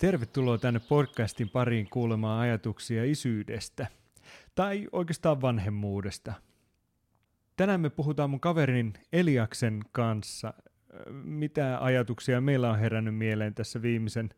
[0.00, 3.86] Tervetuloa tänne podcastin pariin kuulemaan ajatuksia isyydestä,
[4.54, 6.32] tai oikeastaan vanhemmuudesta.
[7.56, 10.54] Tänään me puhutaan mun kaverin Eliaksen kanssa,
[11.12, 14.30] mitä ajatuksia meillä on herännyt mieleen tässä viimeisen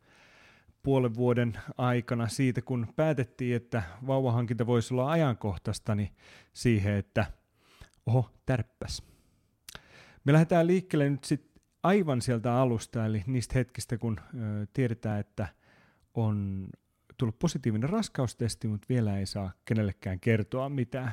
[0.82, 6.10] puolen vuoden aikana siitä, kun päätettiin, että vauvahankinta voisi olla ajankohtaista, niin
[6.52, 7.26] siihen, että
[8.06, 9.02] oho, tärppäs.
[10.24, 11.52] Me lähdetään liikkeelle nyt sitten
[11.82, 14.20] aivan sieltä alusta, eli niistä hetkistä, kun
[14.72, 15.48] tiedetään, että
[16.14, 16.68] on
[17.18, 21.12] tullut positiivinen raskaustesti, mutta vielä ei saa kenellekään kertoa mitään.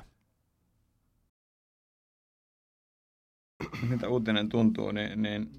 [3.89, 5.51] Mitä uutinen tuntuu, niin, niin...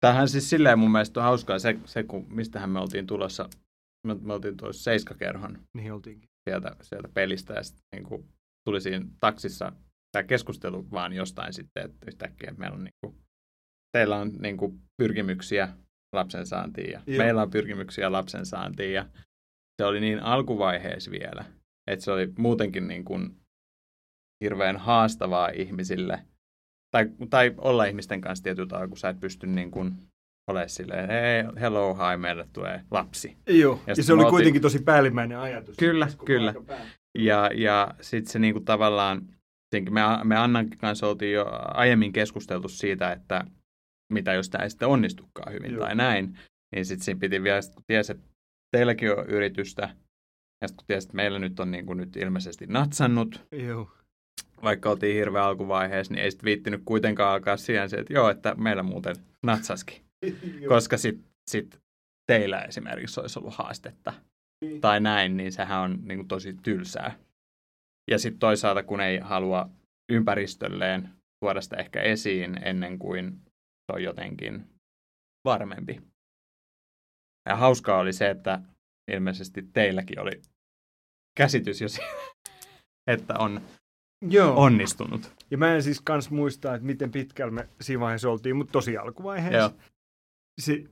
[0.00, 3.48] Tämähän siis silleen mun mielestä on hauskaa se, se kun, mistähän me oltiin tulossa.
[4.06, 6.28] Me, me oltiin tuossa Seiskakerhon Niin oltiinkin.
[6.50, 8.28] sieltä, sieltä pelistä ja sitten niin kuin
[8.64, 9.72] tuli siinä taksissa
[10.12, 13.16] tämä keskustelu vaan jostain sitten, että yhtäkkiä meillä on niin kuin,
[13.92, 15.68] teillä on niin kuin pyrkimyksiä
[16.12, 17.18] lapsen saantiin ja Joo.
[17.18, 19.06] meillä on pyrkimyksiä lapsen saantiin ja
[19.82, 21.44] se oli niin alkuvaiheessa vielä,
[21.86, 23.36] että se oli muutenkin niin kuin
[24.44, 26.22] hirveän haastavaa ihmisille
[26.90, 29.94] tai, tai olla ihmisten kanssa tietyllä tavalla, kun sä et pysty niin kuin
[30.50, 33.36] olemaan silleen, hei, hello, hi, meille tulee lapsi.
[33.46, 35.76] Joo, Ja ja, se oli kuitenkin tosi päällimmäinen ajatus.
[35.76, 36.54] Kyllä, kyllä.
[37.18, 39.22] Ja, ja sitten se niinku tavallaan,
[39.90, 43.44] me, me Annan kanssa oltiin jo aiemmin keskusteltu siitä, että
[44.12, 45.80] mitä jos tämä ei sitten onnistukaan hyvin Joo.
[45.80, 46.38] tai näin,
[46.74, 48.28] niin sitten siinä piti vielä, sit kun tiesi, että
[48.76, 49.82] teilläkin on yritystä,
[50.62, 53.90] ja sitten kun tiesi, että meillä nyt on niinku nyt ilmeisesti natsannut, Joo.
[54.62, 58.54] vaikka oltiin hirveän alkuvaiheessa, niin ei sitten viittinyt kuitenkaan alkaa siihen se, että joo, että
[58.54, 60.02] meillä muuten natsaskin,
[60.68, 61.78] koska sitten sit
[62.32, 64.12] teillä esimerkiksi olisi ollut haastetta
[64.64, 64.80] Niin.
[64.80, 67.18] tai näin, niin sehän on niin kuin tosi tylsää.
[68.10, 69.70] Ja sitten toisaalta, kun ei halua
[70.12, 71.08] ympäristölleen
[71.44, 73.40] tuoda sitä ehkä esiin ennen kuin
[73.86, 74.66] se on jotenkin
[75.44, 76.00] varmempi.
[77.48, 78.60] Ja hauskaa oli se, että
[79.12, 80.42] ilmeisesti teilläkin oli
[81.38, 82.10] käsitys jo siitä,
[83.06, 83.60] että on
[84.28, 84.62] Joo.
[84.62, 85.32] onnistunut.
[85.50, 88.96] Ja mä en siis kans muista, että miten pitkällä me siinä vaiheessa oltiin, mutta tosi
[88.96, 89.58] alkuvaiheessa.
[89.58, 89.70] Joo.
[90.60, 90.84] Se,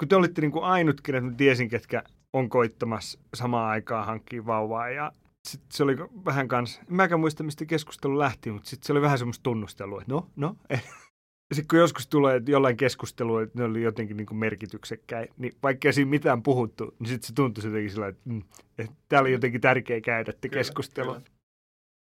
[0.00, 2.02] kun te olitte niin kuin ainut, kenet mä tiesin, ketkä
[2.32, 4.90] on koittamassa samaan aikaan hankkia vauvaa.
[4.90, 5.12] Ja
[5.48, 9.02] sit se oli vähän kans, en mäkään muista, mistä keskustelu lähti, mutta sitten se oli
[9.02, 10.56] vähän semmoista tunnustelua, että no, no.
[11.52, 15.92] Sitten kun joskus tulee jollain keskustelua, että ne oli jotenkin niin merkityksekkäin, niin vaikka ei
[15.92, 18.42] siinä mitään puhuttu, niin sitten se tuntui jotenkin sillä, että, mm,
[18.78, 21.20] että tämä oli jotenkin tärkeä käydä te keskustelua.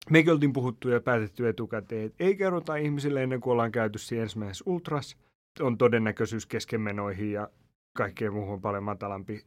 [0.09, 4.23] Mekin oltiin puhuttu ja päätetty etukäteen, että ei kerrota ihmisille ennen kuin ollaan käyty siinä
[4.23, 5.17] ensimmäisessä ultras.
[5.59, 7.49] On todennäköisyys keskenmenoihin ja
[7.93, 9.43] kaikkeen muuhun on paljon matalampi.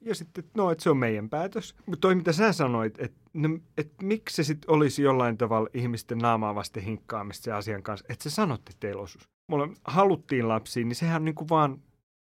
[0.00, 1.74] Ja sitten, no, että se on meidän päätös.
[1.86, 6.18] Mutta toi, mitä sä sanoit, että no, et miksi se sitten olisi jollain tavalla ihmisten
[6.18, 9.28] naamaa vasten hinkkaamista se asian kanssa, että sä sanotte että teillä osuus.
[9.50, 11.82] Mulla haluttiin lapsiin, niin sehän on niinku vaan,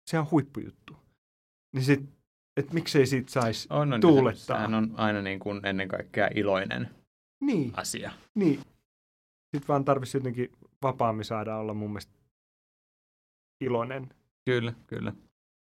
[0.09, 0.95] sehän on huippujuttu.
[1.75, 2.09] Niin sit,
[2.57, 4.57] että miksei siitä saisi On, on, tuulettaa.
[4.57, 6.89] Sehän on aina niin kuin ennen kaikkea iloinen
[7.41, 7.71] Niin.
[7.77, 8.11] asia.
[8.35, 8.59] Niin.
[9.55, 12.13] Sitten vaan tarvitsisi jotenkin vapaammin saada olla mun mielestä
[13.61, 14.09] iloinen.
[14.45, 15.13] Kyllä, kyllä.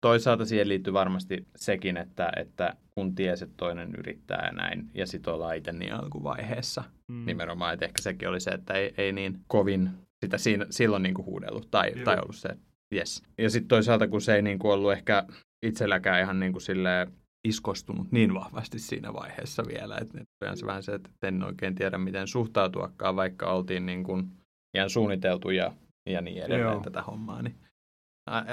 [0.01, 5.07] Toisaalta siihen liittyy varmasti sekin, että, että kun tiesi, että toinen yrittää ja näin, ja
[5.07, 7.25] sitten ollaan itse niin alkuvaiheessa Mm.
[7.25, 9.89] nimenomaan, että ehkä sekin oli se, että ei, ei niin kovin
[10.25, 12.03] sitä siinä, silloin niin kuin huudellut tai, Joo.
[12.05, 12.63] tai ollut se, että
[12.95, 13.23] yes.
[13.37, 15.23] Ja sitten toisaalta, kun se ei niin kuin ollut ehkä
[15.65, 17.11] itselläkään ihan niin kuin silleen
[17.47, 20.19] iskostunut niin vahvasti siinä vaiheessa vielä, että
[20.55, 24.31] se vähän se, että en oikein tiedä, miten suhtautuakaan, vaikka oltiin niin kuin
[24.77, 25.73] ihan suunniteltu ja,
[26.09, 26.81] ja niin edelleen Joo.
[26.81, 27.55] tätä hommaa, niin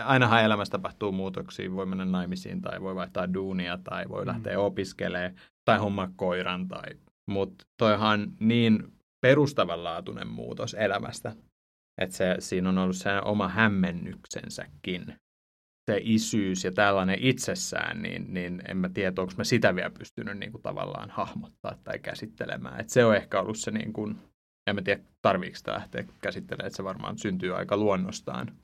[0.05, 4.29] ainahan elämässä tapahtuu muutoksia, voi mennä naimisiin tai voi vaihtaa duunia tai voi Mm.
[4.29, 5.35] lähteä opiskelemaan
[5.65, 6.69] tai hommaa koiran.
[6.69, 6.95] Tai...
[7.31, 11.33] Mutta toihan niin perustavanlaatuinen muutos elämästä,
[12.01, 15.15] että se, siinä on ollut se oma hämmennyksensäkin.
[15.91, 20.39] Se isyys ja tällainen itsessään, niin, niin en mä tiedä, onko mä sitä vielä pystynyt
[20.39, 22.81] niin kuin tavallaan hahmottaa tai käsittelemään.
[22.81, 24.19] Et se on ehkä ollut se, niin kuin,
[24.67, 28.57] en mä tiedä tarviiko sitä lähteä käsittelemään, että se varmaan syntyy aika luonnostaan.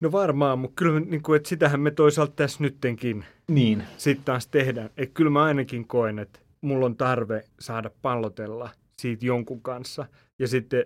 [0.00, 3.84] No varmaan, mutta kyllä niin kuin, että sitähän me toisaalta tässä nyttenkin Niin.
[3.96, 4.90] sitten taas tehdään.
[4.96, 8.70] Että kyllä mä ainakin koen, että mulla on tarve saada pallotella
[9.00, 10.06] siitä jonkun kanssa.
[10.38, 10.84] Ja sitten,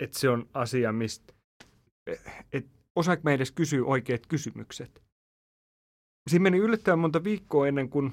[0.00, 1.32] että se on asia, mistä,
[2.52, 5.02] että osaako mä edes kysyä oikeat kysymykset.
[6.30, 8.12] Siinä meni yllättävän monta viikkoa ennen kuin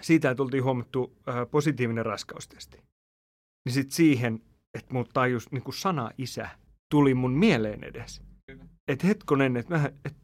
[0.00, 2.76] siitä, että oltiin huomattu ää, positiivinen raskaustesti.
[3.64, 4.42] Niin sitten siihen,
[4.78, 6.48] että mulla tajus niin kuin sana isä
[6.90, 8.22] tuli mun mieleen edes.
[8.88, 10.16] Että hetkonen, että et,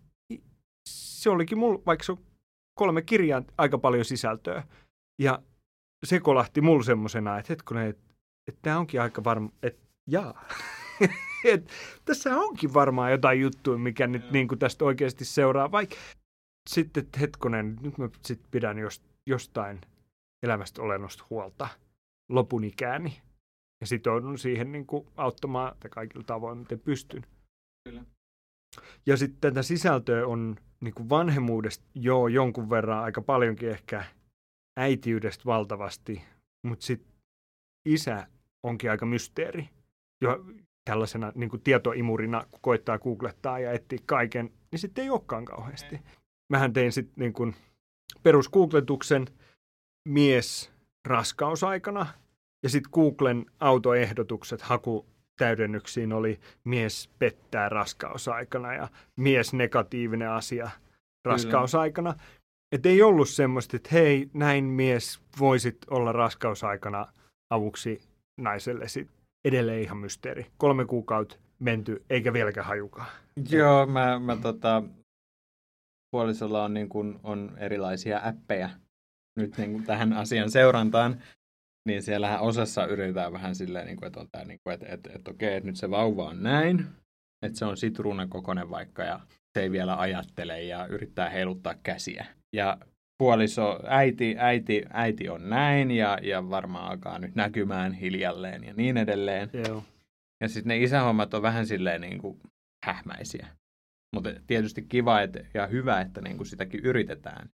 [0.88, 2.18] se olikin mulla, vaikka se on
[2.78, 4.62] kolme kirjaa, aika paljon sisältöä.
[5.18, 5.42] Ja
[6.04, 8.14] se kolahti mulla semmosena, että hetkonen, että,
[8.48, 10.44] että tämä onkin aika varma, että jaa.
[11.44, 11.70] et,
[12.04, 15.72] tässä onkin varmaan jotain juttuja, mikä nyt niin kuin tästä oikeasti seuraa.
[15.72, 15.96] Vaikka
[16.70, 19.80] sitten, hetkonen, nyt mä sit pidän jos, jostain
[20.42, 21.68] elämästä olennosta huolta
[22.28, 23.22] lopun ikääni.
[23.80, 27.26] Ja sitoudun siihen niin kuin auttamaan kaikilla tavoin, miten pystyn.
[27.84, 28.04] Kyllä.
[29.06, 34.04] Ja sitten tätä sisältöä on niin kuin vanhemmuudesta joo jonkun verran, aika paljonkin ehkä
[34.80, 36.24] äitiydestä valtavasti,
[36.66, 37.12] mutta sitten
[37.88, 38.26] isä
[38.62, 39.68] onkin aika mysteeri.
[40.24, 40.44] Jo
[40.90, 46.00] tällaisena niin kuin tietoimurina, kun koittaa googlettaa ja etsiä kaiken, niin sitten ei olekaan kauheasti.
[46.52, 47.54] Mähän tein sitten niin kuin
[48.22, 49.26] perusgoogletuksen
[50.08, 50.72] mies
[51.08, 52.06] raskausaikana,
[52.62, 55.06] ja sitten Googlen autoehdotukset haku
[55.38, 60.70] täydennyksiin oli mies pettää raskausaikana ja mies negatiivinen asia
[61.24, 62.14] raskausaikana.
[62.72, 67.12] Että ei ollut semmoista, että hei, näin mies voisit olla raskausaikana
[67.50, 68.02] avuksi
[68.40, 68.84] naiselle.
[69.44, 70.46] Edelleen ihan mysteeri.
[70.56, 73.08] Kolme kuukautta menty, eikä vieläkään hajukaan.
[73.50, 74.82] Joo, mä, mä tota,
[76.10, 78.70] puolisolla on, niin kun, on erilaisia appeja
[79.36, 81.22] nyt niin kuin tähän asian seurantaan.
[81.88, 85.10] Niin siellähän osassa yritetään vähän silleen, niin kuin, että on tämä, niin kuin, että, että,
[85.14, 86.86] että okei, että nyt se vauva on näin,
[87.46, 89.20] että se on sitruunan kokoinen vaikka ja
[89.58, 92.26] se ei vielä ajattele ja yrittää heiluttaa käsiä.
[92.56, 92.78] Ja
[93.18, 98.96] puoliso, äiti, äiti, äiti on näin ja, ja varmaan alkaa nyt näkymään hiljalleen ja niin
[98.96, 99.50] edelleen.
[99.68, 99.84] Joo.
[100.40, 102.38] Ja sitten ne isähommat on vähän silleen niin kuin
[102.84, 103.46] hähmäisiä.
[104.14, 107.48] Mutta tietysti kiva et, ja hyvä, että niin kuin sitäkin yritetään.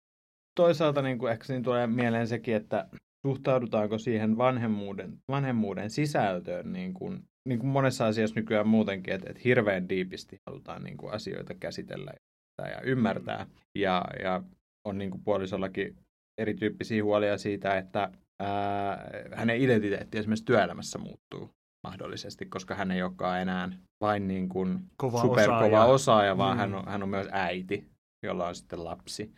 [0.55, 2.89] Toisaalta niin kuin ehkä siinä tulee mieleen sekin, että
[3.26, 9.43] suhtaudutaanko siihen vanhemmuuden, vanhemmuuden sisältöön niin kuin, niin kuin monessa asiassa nykyään muutenkin, että, että
[9.44, 12.12] hirveän diipisti halutaan niin kuin asioita käsitellä
[12.59, 13.47] ja ymmärtää.
[13.79, 14.43] Ja, ja
[14.88, 15.97] on niin kuin puolisollakin
[16.41, 21.50] erityyppisiä huolia siitä, että ää, hänen identiteetti esimerkiksi työelämässä muuttuu
[21.87, 23.69] mahdollisesti, koska hän ei olekaan enää
[24.00, 26.61] vain niin kuin Kova superkova osaaja, osaaja vaan Mm.
[26.61, 27.87] hän, on, hän on myös äiti,
[28.23, 29.35] jolla on sitten lapsi,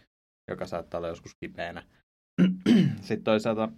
[0.51, 1.83] joka saattaa olla joskus kipeänä.
[3.03, 3.69] Sitten toisaalta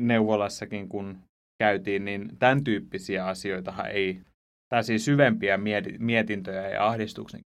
[0.00, 1.18] neuvolassakin, kun
[1.62, 4.20] käytiin, niin tämän tyyppisiä asioita ei,
[4.68, 7.40] tai siis syvempiä mieti- mietintöjä ja ahdistuksen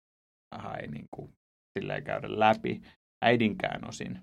[0.80, 1.32] ei niin kuin,
[1.78, 2.82] silleen käydä läpi
[3.24, 4.18] äidinkään osin,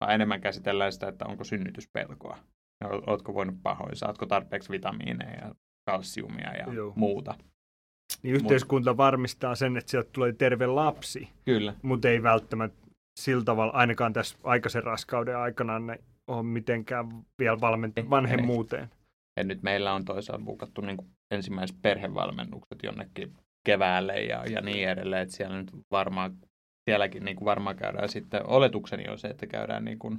[0.00, 2.38] vaan enemmän käsitellään sitä, että onko synnytyspelkoa.
[2.84, 5.54] Ja o- Ootko voinut pahoin, saatko tarpeeksi vitamiineja ja
[5.90, 6.92] kalsiumia ja Joo.
[6.96, 7.34] muuta.
[8.22, 11.74] Niin yhteiskunta varmistaa sen, että sieltä tulee terve lapsi, Kyllä.
[11.82, 12.83] mutta ei välttämättä
[13.16, 17.08] sillä tavalla, ainakaan tässä aikaisen raskauden aikana, ne ole mitenkään
[17.38, 18.90] vielä valment- Ei, vanhemmuuteen.
[19.36, 23.32] Ja nyt meillä on toisaalta bukattu niin kuin ensimmäiset perhevalmennukset jonnekin
[23.66, 26.36] keväälle ja, ja niin edelleen, että siellä nyt varmaan,
[26.90, 30.18] sielläkin niin kuin varmaan käydään sitten, oletukseni on se, että käydään niin kuin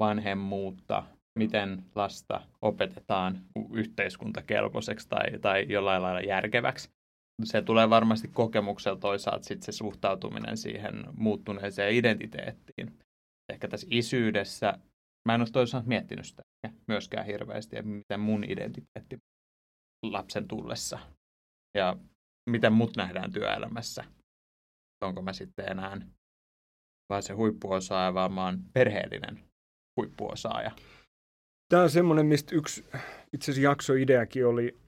[0.00, 1.02] vanhemmuutta,
[1.38, 3.38] miten lasta opetetaan
[3.72, 6.90] yhteiskuntakelpoiseksi tai, tai jollain lailla järkeväksi.
[7.44, 12.98] Se tulee varmasti kokemuksella toisaalta sitten se suhtautuminen siihen muuttuneeseen identiteettiin.
[13.52, 14.78] Ehkä tässä isyydessä,
[15.28, 16.42] mä en ole toisaalta miettinyt sitä
[16.88, 19.18] myöskään hirveästi, että miten mun identiteetti
[20.02, 20.98] lapsen tullessa
[21.76, 21.96] ja
[22.50, 24.04] miten mut nähdään työelämässä.
[25.04, 26.00] Onko mä sitten enää
[27.12, 29.44] vaan se huippuosaaja, vaan mä oon perheellinen
[30.00, 30.70] huippuosaaja.
[31.68, 32.84] Tämä on semmoinen, mistä yksi
[33.32, 34.78] itse asiassa jaksoideakin oli,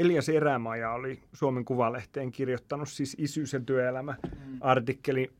[0.00, 5.32] Elias Erämaja oli Suomen Kuvalehteen kirjoittanut siis isyys- ja työelämä-artikkeli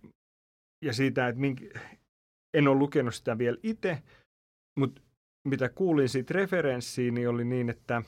[0.84, 1.60] ja siitä, että mink...
[2.54, 4.02] en ole lukenut sitä vielä itse,
[4.78, 5.02] mutta
[5.48, 8.02] mitä kuulin siitä referenssiin, niin oli niin, että,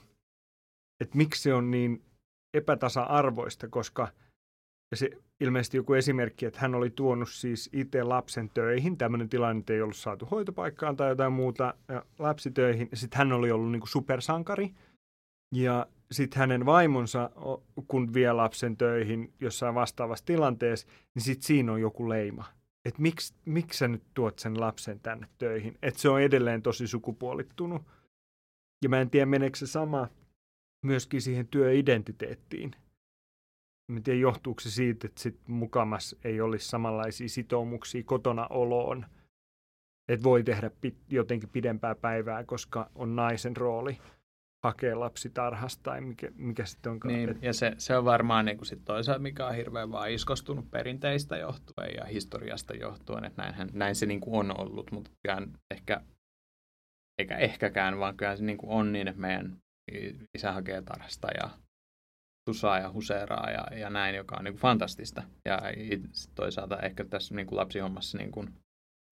[1.03, 2.03] että miksi se on niin
[2.57, 4.09] epätasa-arvoista, koska
[4.91, 8.99] ja se ilmeisesti joku esimerkki, että hän oli tuonut siis itse lapsen töihin.
[8.99, 12.89] Tämmöinen tilanne, että ei ollut saatu hoitopaikkaan tai jotain muuta ja lapsi töihin.
[12.95, 14.75] Sitten hän oli ollut niin kuin supersankari.
[15.55, 17.31] Ja sitten hänen vaimonsa,
[17.89, 22.45] kun vie lapsen töihin jossain vastaavassa tilanteessa, niin sitten siinä on joku leima.
[22.85, 25.79] Että miksi, miksi sä nyt tuot sen lapsen tänne töihin?
[25.83, 27.83] Että se on edelleen tosi sukupuolittunut.
[28.83, 30.09] Ja mä en tiedä, meneekö se sama
[30.85, 32.71] myöskin siihen työidentiteettiin.
[33.93, 39.07] Mä en tiedä, johtuuko se siitä, että sit mukamas ei olisi samanlaisia sitoumuksia kotona oloon.
[40.09, 43.99] Että voi tehdä pit, jotenkin pidempää päivää, koska on naisen rooli
[44.63, 47.15] hakea lapsi tarhasta tai mikä, mikä sitten onkaan.
[47.15, 50.71] Niin, ja se, se on varmaan niin kuin sit toisaalta, mikä on hirveän vaan iskostunut
[50.71, 55.53] perinteistä johtuen ja historiasta johtuen, että näinhän, näin se niin kuin on ollut, mutta kyllähän
[55.71, 56.01] ehkä,
[57.19, 59.57] eikä ehkäkään, vaan kyllähän se niin kuin on niin, että meidän
[60.35, 61.51] isä hakee tarhasta ja
[62.49, 65.23] tusaa ja huseeraa ja, ja näin, joka on niin kuin fantastista.
[65.45, 65.59] Ja
[66.35, 68.55] toisaalta ehkä tässä niin kuin lapsihommassa niin kuin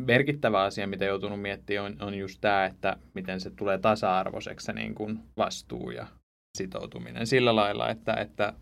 [0.06, 4.72] merkittävä asia, mitä joutunut miettimään, on, on just tämä, että miten se tulee tasa-arvoiseksi se
[4.72, 6.06] niin kuin vastuu ja
[6.58, 8.52] sitoutuminen sillä lailla, että, että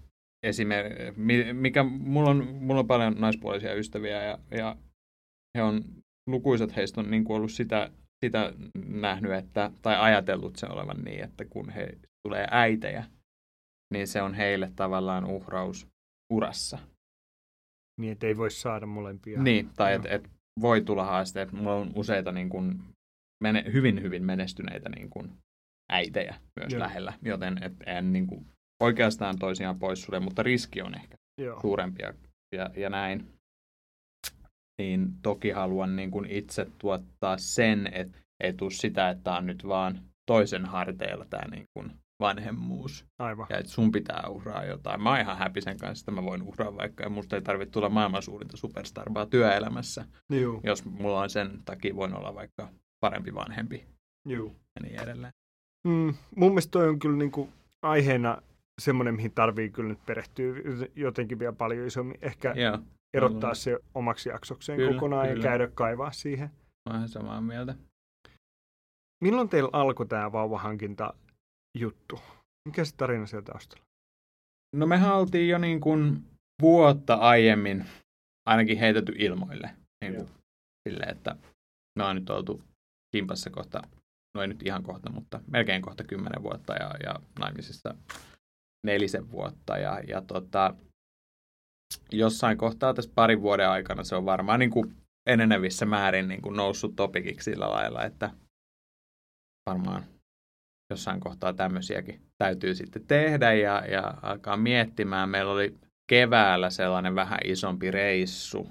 [0.42, 1.12] esimerkiksi,
[1.52, 4.76] mikä, mulla on, mulla on paljon naispuolisia ystäviä ja, ja
[5.56, 5.84] he on,
[6.26, 7.90] lukuisat heistä on niin kuin ollut sitä,
[8.24, 8.52] sitä
[8.86, 13.04] nähnyt, että, tai ajatellut sen olevan niin, että kun he tulee äitejä,
[13.94, 15.86] niin se on heille tavallaan uhraus
[16.32, 16.78] urassa.
[18.00, 19.42] Niin, että ei voi saada molempia.
[19.42, 21.52] Niin, tai että et voi tulla haasteet.
[21.52, 22.82] Mulla on useita niin kuin,
[23.42, 25.32] mene, hyvin, hyvin menestyneitä niin kuin,
[25.92, 26.80] äitejä myös Joo.
[26.80, 28.46] lähellä, joten et en niin kuin,
[28.82, 31.60] oikeastaan toisiaan sulle, mutta riski on ehkä Joo.
[31.60, 32.02] suurempi
[32.52, 33.26] ja, ja näin.
[34.82, 40.02] Niin toki haluan niin kuin itse tuottaa sen, että etu sitä, että on nyt vaan
[40.26, 43.06] toisen harteilla tämä niin kuin vanhemmuus.
[43.18, 43.46] Aivan.
[43.50, 45.02] Ja että sun pitää uhraa jotain.
[45.02, 47.02] Mä oon ihan happy sen kanssa, että mä voin uhraa vaikka.
[47.02, 50.04] Ja musta ei tarvitse tulla maailman suurinta superstarvaa työelämässä.
[50.32, 50.60] Juu.
[50.64, 52.68] Jos mulla on sen takia, voin olla vaikka
[53.00, 53.86] parempi vanhempi.
[54.28, 54.56] Juu.
[54.74, 55.32] Ja niin edelleen.
[55.88, 58.42] Mm, mun mielestä toi on kyllä niin kuin aiheena
[58.80, 60.54] semmoinen, mihin tarvii kyllä nyt perehtyä
[60.96, 62.18] jotenkin vielä paljon isommin.
[62.22, 62.78] Ehkä Joo,
[63.14, 65.44] erottaa se omaksi jaksokseen kyllä, kokonaan kyllä.
[65.44, 66.50] ja käydä kaivaa siihen.
[66.90, 67.74] Mä samaa mieltä.
[69.24, 71.14] Milloin teillä alkoi tämä vauvahankinta
[71.78, 72.20] juttu?
[72.68, 73.84] Mikä se tarina sieltä taustalla?
[74.76, 76.24] No mehän oltiin jo niin kuin
[76.62, 77.86] vuotta aiemmin
[78.46, 79.70] ainakin heitetty ilmoille.
[80.04, 80.28] Niin kuin
[80.88, 81.36] silleen, että
[81.98, 82.62] me on nyt oltu
[83.16, 83.82] kimpassa kohta,
[84.34, 87.94] no ei nyt ihan kohta, mutta melkein kohta kymmenen vuotta ja, ja naimisissa
[88.86, 89.78] nelisen vuotta.
[89.78, 90.74] Ja, ja tota,
[92.12, 94.96] jossain kohtaa tässä parin vuoden aikana se on varmaan niin kuin
[95.26, 98.30] enenevissä määrin niin kuin noussut topikiksi sillä lailla, että
[99.70, 100.04] varmaan
[100.90, 105.28] jossain kohtaa tämmöisiäkin täytyy sitten tehdä ja, ja alkaa miettimään.
[105.28, 105.74] Meillä oli
[106.10, 108.68] keväällä sellainen vähän isompi reissu.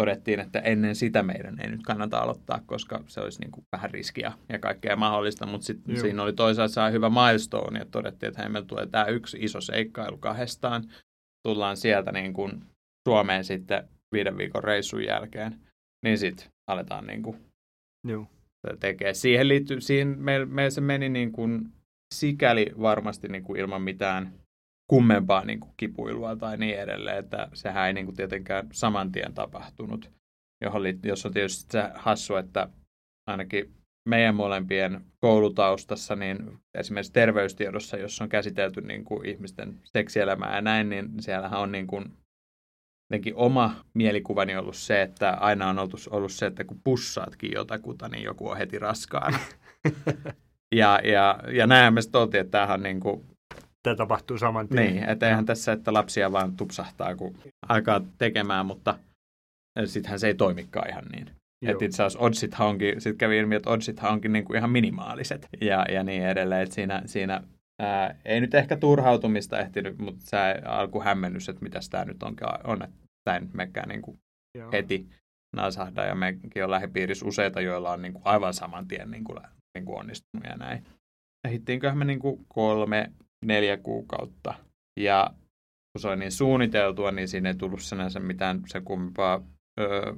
[0.00, 3.90] Todettiin, että ennen sitä meidän ei nyt kannata aloittaa, koska se olisi niin kuin vähän
[3.90, 8.42] riskiä ja kaikkea mahdollista, mutta sitten siinä oli toisaalta saa hyvä milestone, ja todettiin, että
[8.42, 10.84] hei, meillä tulee tämä yksi iso seikkailu kahdestaan.
[11.46, 12.64] Tullaan sieltä niin kuin
[13.08, 15.60] Suomeen sitten viiden viikon reissun jälkeen,
[16.04, 17.36] niin sitten aletaan niin kuin
[18.06, 18.26] Joo
[18.80, 19.14] tekee.
[19.14, 21.72] Siihen liittyy, siihen me, me se meni niin kuin
[22.14, 24.32] sikäli varmasti niin kuin ilman mitään
[24.90, 29.34] kummempaa niin kuin kipuilua tai niin edelleen, että sehän ei niin kuin tietenkään saman tien
[29.34, 30.10] tapahtunut,
[30.64, 32.68] johon liittyy, jos on tietysti se hassu, että
[33.26, 33.74] ainakin
[34.08, 40.88] meidän molempien koulutaustassa, niin esimerkiksi terveystiedossa, jossa on käsitelty niin kuin ihmisten seksielämää ja näin,
[40.88, 42.04] niin siellähän on niin kuin
[43.10, 48.08] jotenkin oma mielikuvani ollut se, että aina on ollut, ollut se, että kun pussaatkin jotakuta,
[48.08, 49.38] niin joku on heti raskaana.
[50.74, 53.24] ja, ja, ja näinhän me sitten oltiin, että tämähän on niin kuin,
[53.82, 54.94] Tämä tapahtuu saman tien.
[54.94, 57.38] Niin, että eihän tässä, että lapsia vaan tupsahtaa, kun
[57.68, 58.98] alkaa tekemään, mutta
[59.84, 61.30] sittenhän se ei toimikaan ihan niin.
[61.66, 65.48] Että itse asiassa oddsithan onkin, sitten kävi ilmi, että oddsithan onkin niin kuin ihan minimaaliset
[65.60, 66.62] ja, ja niin edelleen.
[66.62, 67.42] Että siinä, siinä
[67.78, 72.66] Ää, ei nyt ehkä turhautumista ehtinyt, mutta se alku hämmennys, että mitä tämä nyt onkaan,
[72.66, 74.18] on, että tämä ei nyt mekään niin kuin
[74.72, 75.08] heti
[75.56, 76.04] nasahda.
[76.04, 79.38] Ja mekin on lähipiirissä useita, joilla on niin kuin aivan saman tien niin kuin,
[79.74, 80.84] niin kuin onnistunut ja näin.
[81.46, 83.12] Ehittiinköhän me niin kuin kolme,
[83.44, 84.54] neljä kuukautta.
[85.00, 85.30] Ja
[85.92, 89.42] kun se oli niin suunniteltua, niin siinä ei tullut sinänsä mitään sen kummempaa
[89.80, 90.12] öö,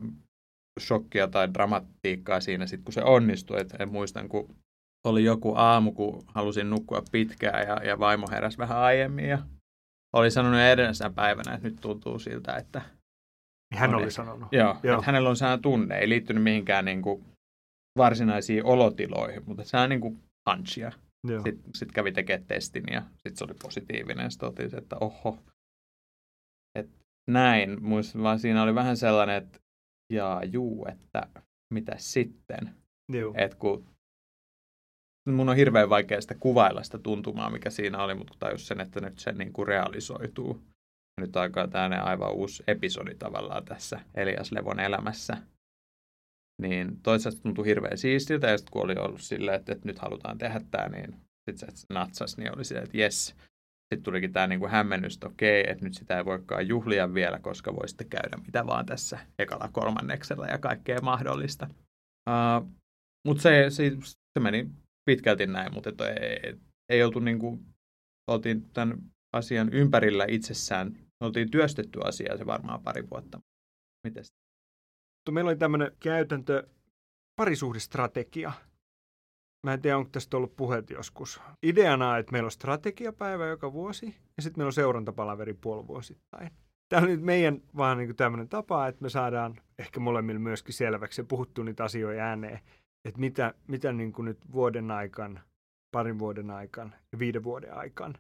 [0.81, 3.61] shokkia tai dramatiikkaa siinä, sit kun se onnistui.
[3.61, 4.57] Et, et muistan, kun
[5.05, 9.39] oli joku aamu, kun halusin nukkua pitkään ja, ja vaimo heräsi vähän aiemmin ja
[10.13, 12.83] oli sanonut edellisenä päivänä, että nyt tuntuu siltä, että...
[13.75, 14.49] Hän oli sanonut.
[14.53, 14.95] Joo, joo.
[14.95, 17.25] että hänellä on sellainen tunne, ei liittynyt mihinkään niin kuin
[17.97, 20.93] varsinaisiin olotiloihin, mutta se on niin kuin hunchia.
[21.45, 24.31] Sitten sit kävi tekemään testin ja sitten se oli positiivinen.
[24.31, 25.39] Sitten totesi, että oho,
[26.79, 26.99] että
[27.31, 27.85] näin.
[27.85, 29.61] Muistin vaan siinä oli vähän sellainen, että
[30.13, 31.29] jaa juu, että
[31.75, 32.75] mitä sitten?
[33.35, 33.85] Että kun
[35.29, 39.01] mun on hirveän vaikea sitä kuvailla sitä tuntumaa, mikä siinä oli, mutta tajus sen, että
[39.01, 40.61] nyt se niin kuin realisoituu.
[41.21, 45.37] Nyt alkaa tämmöinen aivan uusi episodi tavallaan tässä Elias Levon elämässä.
[46.63, 50.39] Niin toisaalta tuntui hirveän siistiltä, ja sitten kun oli ollut silleen, että, että nyt halutaan
[50.39, 51.17] tehdä tämä, niin
[51.51, 53.27] sitten se natsas, niin oli silleen, että jes.
[53.95, 57.39] Sitten tulikin tämä niin kuin hämmennys, että okei, että nyt sitä ei voikaan juhlia vielä,
[57.39, 61.69] koska voisitte käydä mitä vaan tässä ekalla kolmanneksella ja kaikkea mahdollista.
[62.31, 62.69] Uh,
[63.27, 63.93] mutta se, se,
[64.39, 64.71] se meni
[65.05, 66.55] pitkälti näin, mutta ei,
[66.89, 67.67] ei oltu niin kuin,
[68.31, 68.99] oltiin tämän
[69.33, 73.41] asian ympärillä itsessään, oltiin työstetty asiaa se varmaan pari vuotta.
[74.05, 74.29] Mites?
[75.31, 76.69] Meillä oli tämmöinen käytäntö,
[77.37, 78.53] parisuhdistrategia.
[79.67, 81.41] Mä en tiedä, onko tästä ollut puheet joskus.
[81.63, 86.51] Ideana, että meillä on strategiapäivä joka vuosi ja sitten meillä on seurantapalaveri puolivuosittain.
[86.89, 91.21] Tämä on nyt meidän vaan niin tämmöinen tapa, että me saadaan ehkä molemmilla myöskin selväksi
[91.21, 92.61] ja puhuttu niitä asioita ääneen
[93.05, 95.41] että mitä, mitä niin kuin nyt vuoden aikaan,
[95.93, 98.15] parin vuoden aikaan ja viiden vuoden aikaan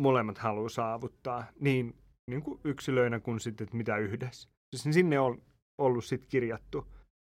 [0.00, 1.96] molemmat haluaa saavuttaa, niin,
[2.30, 4.48] niin kuin yksilöinä kuin sitten, että mitä yhdessä.
[4.76, 5.42] Siis sinne on
[5.78, 6.86] ollut sitten kirjattu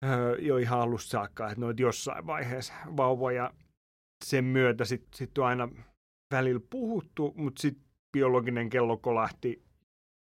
[0.05, 3.53] öö, jo ihan alusta saakka, että noit jossain vaiheessa vauvoja
[4.25, 5.69] sen myötä sitten sit on aina
[6.33, 9.63] välillä puhuttu, mutta sitten biologinen kello kolahti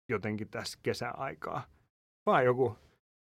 [0.09, 1.67] jotenkin tässä kesäaikaa.
[2.25, 2.77] Vaan joku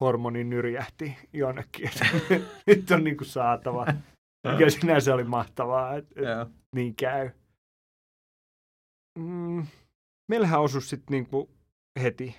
[0.01, 2.05] hormoni nyrjähti jonnekin, että
[2.67, 3.85] nyt on niin kuin saatava.
[4.51, 7.29] Mikä sinänsä oli mahtavaa, että et niin käy.
[9.19, 9.65] Mm,
[10.29, 11.49] meillähän osui sitten niinku
[12.01, 12.35] heti.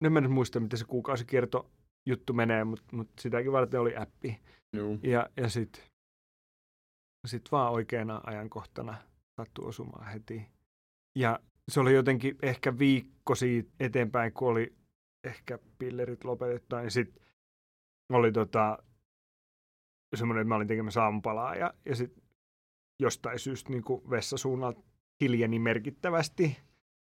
[0.00, 1.70] Nyt mä en muista, miten se kuukausikierto
[2.08, 4.40] juttu menee, mutta mut sitäkin varten oli appi.
[4.72, 4.98] Joo.
[5.02, 5.84] Ja, ja sitten
[7.26, 8.94] sit vaan oikeana ajankohtana
[9.40, 10.46] sattui osumaan heti.
[11.18, 14.77] Ja se oli jotenkin ehkä viikko siitä eteenpäin, kun oli
[15.24, 17.22] ehkä pillerit lopetettu, niin sitten
[18.12, 18.78] oli tota,
[20.16, 22.22] semmoinen, että mä olin tekemässä aamupalaa ja, ja sitten
[23.00, 24.80] jostain syystä niin vessasuunnalta
[25.20, 26.58] hiljeni merkittävästi.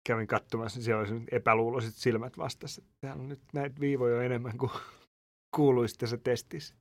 [0.06, 2.82] Kävin katsomassa, niin siellä oli epäluuloiset silmät vastassa.
[3.00, 4.70] Täällä on nyt näitä viivoja enemmän kuin
[5.56, 6.74] kuuluisi se testissä.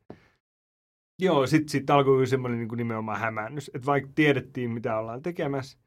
[1.19, 5.77] Joo, sitten sit alkoi semmoinen niin nimenomaan hämäännys, että vaikka tiedettiin, mitä ollaan tekemässä,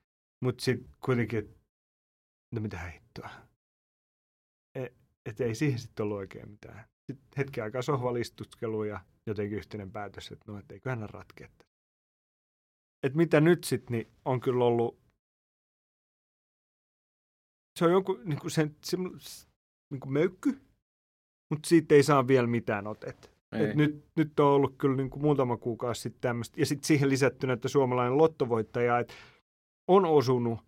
[0.40, 1.58] mutta sitten kuitenkin, että
[2.54, 3.30] no mitä hittoa.
[4.74, 4.94] Et,
[5.28, 6.84] et ei siihen sitten ollut oikein mitään.
[7.06, 11.48] Sitten hetken aikaa sohvalistuskelu ja jotenkin yhteinen päätös, että no, et eiköhän ratkea.
[13.02, 14.98] Et mitä nyt sitten, niin on kyllä ollut,
[17.78, 18.96] se on joku niin kuin sen, se,
[19.90, 20.60] niin kuin möykky,
[21.50, 23.38] mutta siitä ei saa vielä mitään otet.
[23.52, 26.60] Et nyt, nyt on ollut kyllä niin kuin muutama kuukausi sitten tämmöistä.
[26.60, 29.14] Ja sitten siihen lisättynä, että suomalainen lottovoittaja että
[29.88, 30.60] on osunut,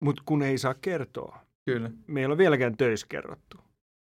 [0.00, 1.38] mutta kun ei saa kertoa.
[1.64, 1.90] Kyllä.
[2.06, 3.67] Me ei ole vieläkään töissä kerrottu.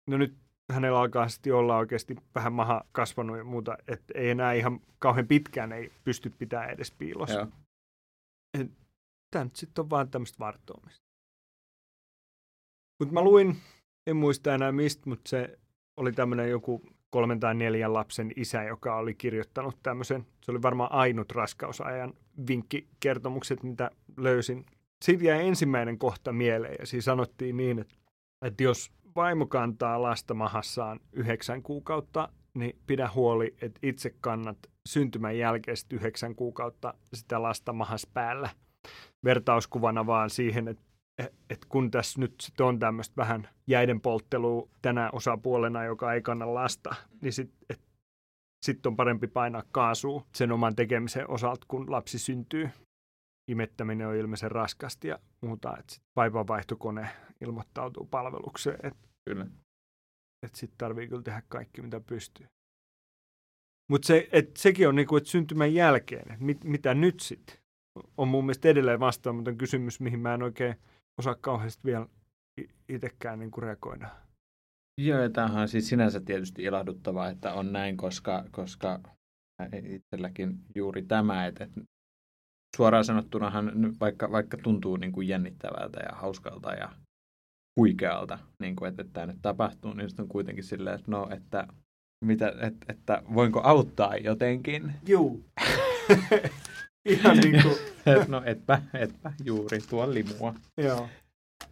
[0.07, 0.35] No nyt
[0.71, 5.27] hänellä alkaa sitten olla oikeasti vähän maha kasvanut ja muuta, että ei enää ihan kauhean
[5.27, 7.47] pitkään ei pysty pitämään edes piilossa.
[9.31, 11.03] Tämä nyt sitten on vaan tämmöistä vartoamista.
[12.99, 13.57] Mutta mä luin,
[14.07, 15.59] en muista enää mistä, mutta se
[15.97, 20.91] oli tämmöinen joku kolmen tai neljän lapsen isä, joka oli kirjoittanut tämmöisen, se oli varmaan
[20.91, 22.13] ainut raskausajan
[22.47, 24.65] vinkkikertomukset, mitä löysin.
[25.05, 27.95] Siitä jäi ensimmäinen kohta mieleen ja siinä sanottiin niin, että,
[28.45, 34.57] että jos vaimo kantaa lasta mahassaan yhdeksän kuukautta, niin pidä huoli, että itse kannat
[34.89, 38.49] syntymän jälkeiset yhdeksän kuukautta sitä lasta mahas päällä.
[39.25, 40.83] Vertauskuvana vaan siihen, että
[41.49, 46.53] et kun tässä nyt sit on tämmöistä vähän jäiden polttelua tänä osapuolena, joka ei kanna
[46.53, 47.77] lasta, niin sitten
[48.65, 52.69] sit on parempi painaa kaasua sen oman tekemisen osalta, kun lapsi syntyy.
[53.51, 57.09] Imettäminen on ilmeisen raskasti ja muuta, että vaivanvaihtokone
[57.43, 58.79] ilmoittautuu palvelukseen.
[58.83, 58.97] Et,
[59.29, 59.45] kyllä.
[60.45, 62.47] Että sitten tarvii kyllä tehdä kaikki, mitä pystyy.
[63.91, 67.57] Mutta se, et sekin on niinku, että syntymän jälkeen, että mit, mitä nyt sitten,
[68.17, 70.75] on mun mielestä edelleen vastaamaton kysymys, mihin mä en oikein
[71.19, 72.07] osaa kauheasti vielä
[72.89, 74.09] itsekään niin kuin reagoida.
[75.01, 78.99] Joo, ja tämähän on siis sinänsä tietysti ilahduttavaa, että on näin, koska, koska
[79.83, 81.81] itselläkin juuri tämä, että, että
[82.77, 86.91] suoraan sanottunahan vaikka, vaikka tuntuu niin kuin jännittävältä ja hauskalta ja
[87.75, 91.27] huikealta, niin kuin, että, että tämä nyt tapahtuu, niin sitten on kuitenkin silleen, että no,
[91.31, 91.67] että,
[92.25, 94.93] mitä, että, että voinko auttaa jotenkin?
[95.07, 95.45] Juu.
[97.05, 97.75] Ihan niin kuin...
[98.05, 100.55] et, no etpä, etpä juuri, tuo limua.
[100.77, 101.09] Joo.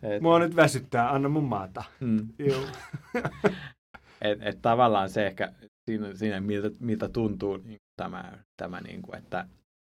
[0.03, 0.21] Et...
[0.21, 1.83] Mua nyt väsyttää, anna mun maata.
[1.99, 2.27] Mm.
[2.39, 2.65] Joo.
[4.21, 5.51] et, et tavallaan se ehkä
[5.85, 9.47] siinä, siinä miltä, miltä tuntuu niin tämä, tämä niin kuin, että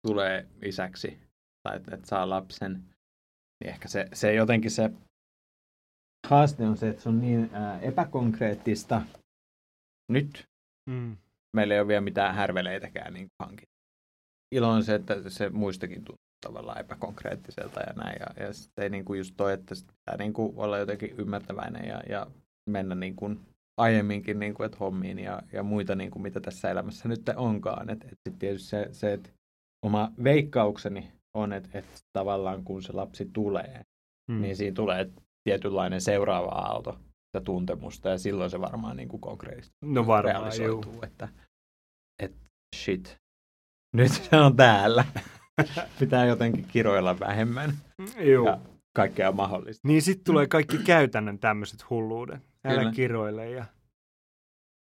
[0.07, 1.19] tulee isäksi
[1.63, 2.73] tai että, että saa lapsen,
[3.61, 4.91] niin ehkä se, se jotenkin se
[6.27, 9.03] haaste on se, että se on niin ää, epäkonkreettista
[10.09, 10.45] nyt.
[10.91, 11.17] Mm.
[11.57, 13.77] Meillä ei ole vielä mitään härveleitäkään niin hankittu
[14.53, 18.17] ilo on se, että se muistakin tuntuu tavallaan epäkonkreettiselta ja näin.
[18.21, 21.89] Ja, ja sitten ei niin kuin just toi, että pitää niin kuin olla jotenkin ymmärtäväinen
[21.89, 22.27] ja, ja
[22.71, 23.41] mennä niin kuin
[23.77, 27.91] aiemminkin niin kuin, että hommiin ja, ja muita, niin kuin, mitä tässä elämässä nyt onkaan.
[27.91, 29.31] Et, et sitten tietysti se, se että
[29.83, 33.81] oma veikkaukseni on, että, että tavallaan kun se lapsi tulee,
[34.33, 34.43] hmm.
[34.43, 35.11] niin siinä tulee
[35.47, 40.93] tietynlainen seuraava aalto sitä tuntemusta ja silloin se varmaan niin kuin konkreettisesti no varmaan, realisoituu,
[40.93, 41.03] juu.
[41.03, 41.29] että,
[42.23, 43.17] että shit,
[43.93, 45.05] nyt se on täällä.
[46.01, 47.73] Pitää jotenkin kiroilla vähemmän.
[48.17, 48.47] Joo.
[48.47, 48.61] Ja
[48.97, 49.89] kaikkea mahdollista.
[49.89, 52.41] Niin sitten tulee kaikki käytännön tämmöiset hulluudet.
[52.65, 52.93] Älä Kyllä.
[52.93, 53.65] kiroile ja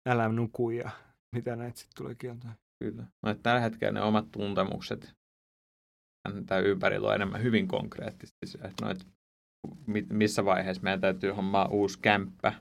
[0.08, 0.90] älä nuku ja
[1.34, 2.54] mitä näitä sitten tulee kieltää.
[2.84, 3.04] Kyllä.
[3.26, 5.14] No, tällä hetkellä ne omat tuntemukset
[6.46, 8.58] tämä ympärillä on enemmän hyvin konkreettisesti.
[8.64, 9.04] Että no, että
[10.10, 12.52] missä vaiheessa meidän täytyy hommaa uusi kämppä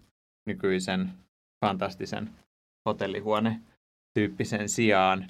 [0.45, 1.09] nykyisen
[1.65, 2.29] fantastisen
[2.85, 3.61] hotellihuone
[4.13, 5.27] tyyppisen sijaan.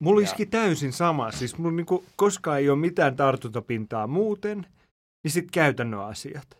[0.00, 1.30] Mulla iski täysin sama.
[1.30, 4.66] Siis mulla niinku koskaan ei ole mitään tartuntapintaa muuten.
[5.24, 6.58] niin sitten käytännön asiat.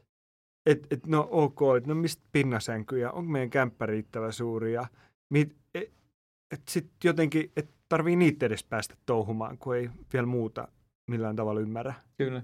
[0.67, 4.87] Et, et no ok, et no mistä pinnasänkyjä, onko meidän kämppä riittävä suuri ja
[5.31, 5.93] mit, et,
[6.51, 10.69] et sitten jotenkin, että tarvii niitä edes päästä touhumaan, kun ei vielä muuta
[11.11, 11.95] millään tavalla ymmärrä.
[12.19, 12.43] Kyllä.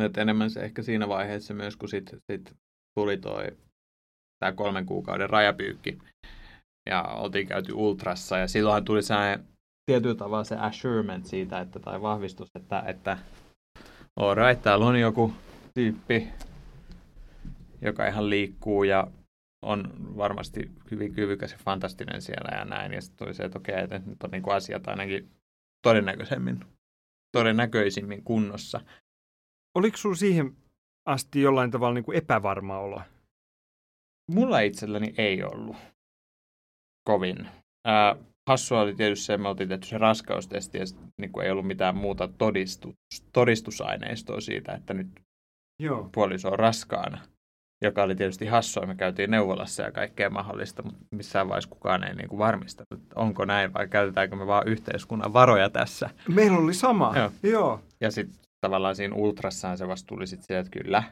[0.00, 2.56] Et enemmän se ehkä siinä vaiheessa myös, kun sitten sit
[2.98, 3.46] tuli toi
[4.40, 5.98] tämä kolmen kuukauden rajapyykki
[6.90, 9.14] ja oltiin käyty ultrassa ja silloin tuli se
[9.90, 13.18] tietyllä tavalla se assurement siitä, että, tai vahvistus, että, että
[14.16, 15.32] alright, täällä on joku
[15.74, 16.28] tyyppi,
[17.82, 19.06] joka ihan liikkuu ja
[19.62, 22.92] on varmasti hyvin kyvykäs ja fantastinen siellä ja näin.
[22.92, 25.30] Ja sitten tuli se, että okei, että nyt on niin kuin asiat ainakin
[25.82, 26.60] todennäköisemmin,
[27.36, 28.80] todennäköisimmin kunnossa.
[29.78, 30.56] Oliko sinulla siihen
[31.08, 33.00] asti jollain tavalla niin kuin epävarma olo?
[34.30, 35.76] Mulla itselläni ei ollut
[37.08, 37.48] kovin.
[37.86, 38.16] Ää,
[38.50, 40.84] hassua oli tietysti se, että me oltiin tehty se raskaustesti ja
[41.20, 42.94] niin kuin ei ollut mitään muuta todistus,
[43.32, 45.08] todistusaineistoa siitä, että nyt
[45.82, 46.08] Joo.
[46.12, 47.18] puoliso on raskaana
[47.82, 48.86] joka oli tietysti hassua.
[48.86, 53.20] Me käytiin neuvolassa ja kaikkea mahdollista, mutta missään vaiheessa kukaan ei niin kuin varmistanut, että
[53.20, 56.10] onko näin vai käytetäänkö me vaan yhteiskunnan varoja tässä.
[56.28, 57.32] Meillä oli sama, joo.
[57.42, 57.80] joo.
[58.00, 61.02] Ja sitten tavallaan siinä ultrassaan se vasta tuli sitten sieltä, että kyllä,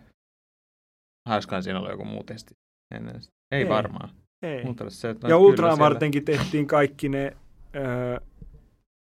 [1.28, 2.54] hauskaan siinä oli joku muu testi
[2.94, 3.20] ennen.
[3.50, 4.10] Ei, ei varmaan.
[4.42, 4.64] Ei.
[4.88, 7.36] Se, että ja ultraan vartenkin tehtiin kaikki ne,
[7.76, 8.20] öö,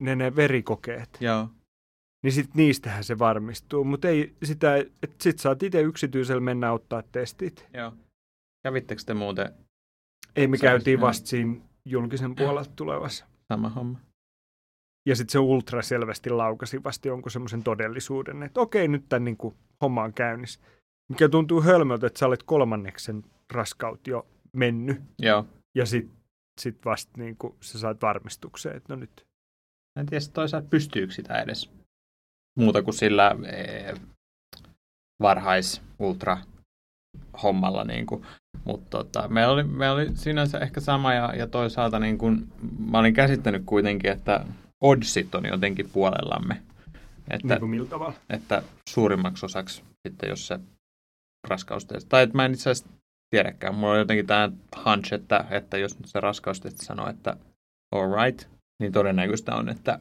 [0.02, 1.08] ne, ne verikokeet.
[1.20, 1.48] Joo
[2.22, 3.84] niin sit niistähän se varmistuu.
[3.84, 7.68] Mutta ei sitä, että sit saat itse yksityisellä mennä ottaa testit.
[7.74, 7.92] Joo.
[8.62, 9.54] Kävittekö te muuten?
[10.36, 13.26] Ei, me käytiin vasta siinä julkisen puolelta tulevassa.
[13.52, 13.98] Sama homma.
[15.08, 19.36] Ja sitten se ultra selvästi laukasi vasta jonkun semmoisen todellisuuden, että okei, nyt tämän niin
[19.36, 20.60] kuin, homma on käynnissä.
[21.08, 25.00] Mikä tuntuu hölmöltä, että sä olet kolmanneksen raskaut jo mennyt.
[25.18, 25.46] Joo.
[25.74, 26.16] Ja sitten
[26.60, 29.26] sit vasta niin kuin, sä saat varmistukseen, että no nyt.
[30.00, 31.70] En tiedä toisaalta pystyykö sitä edes
[32.58, 33.94] muuta kuin sillä e,
[35.20, 36.38] varhais ultra
[37.42, 37.84] hommalla.
[37.84, 38.26] Niin kuin.
[38.64, 42.52] Mutta tota, meillä, oli, meillä oli sinänsä ehkä sama ja, ja toisaalta niin kuin,
[42.90, 44.44] mä olin käsittänyt kuitenkin, että
[44.80, 46.62] oddsit on jotenkin puolellamme.
[47.30, 48.14] Että, niin kuin millä tavalla?
[48.30, 50.60] Että suurimmaksi osaksi sitten, jos se
[51.48, 52.92] raskaustesti, tai että mä en itse asiassa
[53.30, 54.50] tiedäkään, mulla on jotenkin tämä
[54.84, 57.36] hunch, että, että jos nyt se raskaustesti sanoo, että
[57.94, 58.48] all right,
[58.80, 60.00] niin todennäköistä on, että...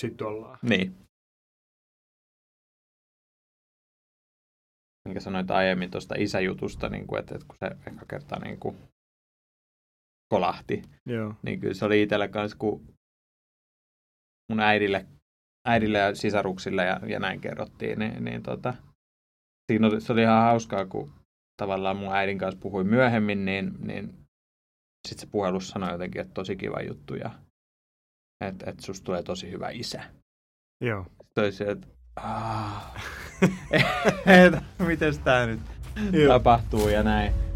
[0.00, 0.58] Sitten ollaan.
[0.62, 0.94] Niin,
[5.08, 8.76] minkä sanoit aiemmin tuosta isäjutusta, niin kuin, että, että kun se ehkä kertaa niin kuin
[10.28, 11.34] kolahti, Joo.
[11.42, 12.94] niin kyllä se oli itsellä kanssa, kun
[14.52, 15.06] mun äidille,
[15.68, 18.74] äidille ja sisaruksille ja, ja näin kerrottiin, niin, niin tota,
[19.66, 21.12] siinä oli, se oli ihan hauskaa, kun
[21.62, 24.14] tavallaan mun äidin kanssa puhui myöhemmin, niin, niin
[25.08, 27.30] sitten se puhelussa sanoi jotenkin, että tosi kiva juttu ja
[28.44, 30.02] että, että susta tulee tosi hyvä isä.
[30.80, 31.06] Joo.
[31.24, 31.86] Sitten se, että
[34.86, 35.60] miten tämä nyt
[36.12, 36.28] Joo.
[36.28, 37.51] tapahtuu ja näin.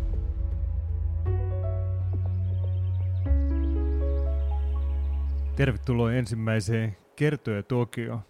[5.56, 8.20] Tervetuloa ensimmäiseen Kertoja Tokio.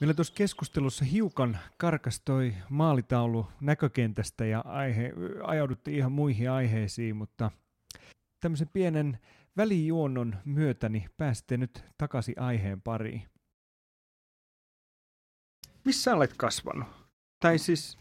[0.00, 7.50] Meillä tuossa keskustelussa hiukan karkastoi maalitaulu näkökentästä ja aihe, ajauduttiin ihan muihin aiheisiin, mutta
[8.40, 9.18] tämmöisen pienen
[9.56, 13.22] välijuonnon myötäni pääsitte nyt takaisin aiheen pariin.
[15.84, 16.88] Missä olet kasvanut?
[17.40, 17.98] Tai siis,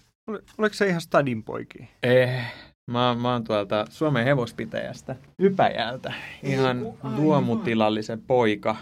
[0.57, 1.89] oletko se ihan stadin poiki?
[2.03, 2.53] Eh,
[2.89, 6.13] mä, mä oon tuolta Suomen hevospitäjästä, Ypäjältä.
[6.43, 8.75] Ihan luomutilallisen poika.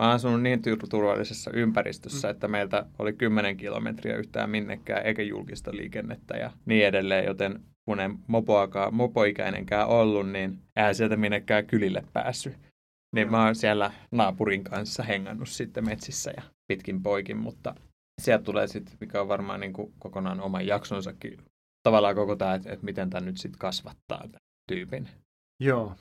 [0.00, 5.70] Mä oon asunut niin turvallisessa ympäristössä, että meiltä oli 10 kilometriä yhtään minnekään, eikä julkista
[5.74, 12.04] liikennettä ja niin edelleen, joten kun en mopoakaan, mopoikäinenkään ollut, niin eihän sieltä minnekään kylille
[12.12, 12.56] päässyt.
[13.14, 17.74] Niin mä oon siellä naapurin kanssa hengannut sitten metsissä ja pitkin poikin, mutta
[18.22, 21.38] sieltä tulee sitten, mikä on varmaan niin kuin kokonaan oma jaksonsakin,
[21.88, 25.08] tavallaan koko tämä, että, että miten tämä nyt sitten kasvattaa tämän tyypin.
[25.60, 25.94] Joo.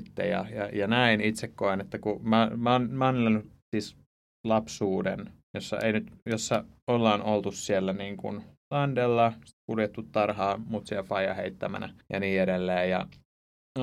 [0.00, 3.42] Sitten ja, ja, ja näin itse koen, että kun mä, mä, oon, mä oon
[3.74, 3.96] siis
[4.44, 9.32] lapsuuden, jossa, ei nyt, jossa ollaan oltu siellä niin kuin landella,
[9.66, 12.90] kuljettu tarhaa, mutsia faija heittämänä ja niin edelleen.
[12.90, 13.06] Ja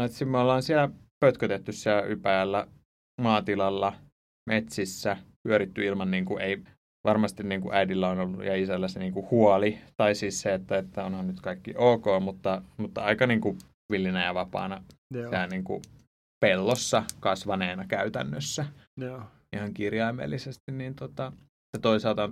[0.05, 0.89] että me ollaan siellä
[1.19, 2.67] pötkötetty siellä ypäjällä
[3.21, 3.93] maatilalla,
[4.49, 6.63] metsissä, pyöritty ilman, niin kuin ei
[7.07, 10.53] varmasti niin kuin äidillä on ollut ja isällä se niin kuin huoli, tai siis se,
[10.53, 13.57] että, että onhan nyt kaikki ok, mutta, mutta aika niin kuin
[13.91, 15.31] villinä ja vapaana Joo.
[15.51, 15.81] niin kuin
[16.39, 18.65] pellossa kasvaneena käytännössä.
[18.97, 19.21] Joo.
[19.55, 21.31] Ihan kirjaimellisesti, niin tota,
[21.77, 22.29] se toisaalta,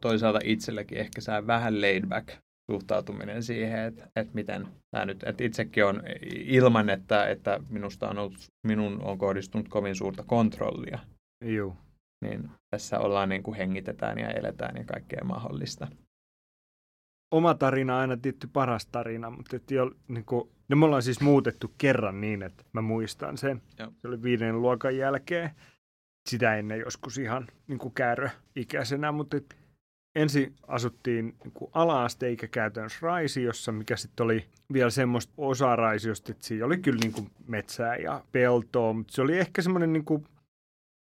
[0.00, 2.28] toisaalta itselläkin ehkä saa vähän laid back
[2.70, 8.18] suhtautuminen siihen, että, että miten tämä nyt, että itsekin on ilman, että, että minusta on
[8.18, 10.98] ollut, minun on kohdistunut kovin suurta kontrollia.
[11.44, 11.76] Joo
[12.20, 15.88] niin tässä ollaan niin kuin hengitetään ja eletään ja kaikkea mahdollista.
[17.30, 21.20] oma tarina aina tietty paras tarina, mutta et jo, niin kuin, no me ollaan siis
[21.20, 23.62] muutettu kerran niin, että mä muistan sen.
[23.78, 23.92] Joo.
[24.02, 25.50] Se oli viiden luokan jälkeen.
[26.28, 29.56] Sitä ennen joskus ihan niin kuin kääröikäisenä, mutta et
[30.14, 36.46] ensin asuttiin niin kuin ala-asteikä käytännössä Raisiossa, mikä sitten oli vielä semmoista osa Raisiosta, että
[36.46, 40.24] siinä oli kyllä niin kuin metsää ja peltoa, mutta se oli ehkä semmoinen niin kuin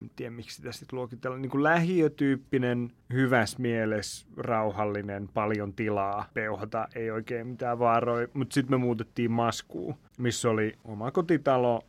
[0.05, 6.87] en tiedä miksi sitä sitten luokitella, niin kuin lähiötyyppinen, hyväs mieles, rauhallinen, paljon tilaa, peuhata,
[6.95, 8.27] ei oikein mitään vaaroja.
[8.33, 11.81] Mutta sitten me muutettiin Maskuun, missä oli oma kotitalo,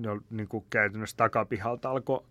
[0.00, 2.24] no, niin kuin käytännössä takapihalta alkoi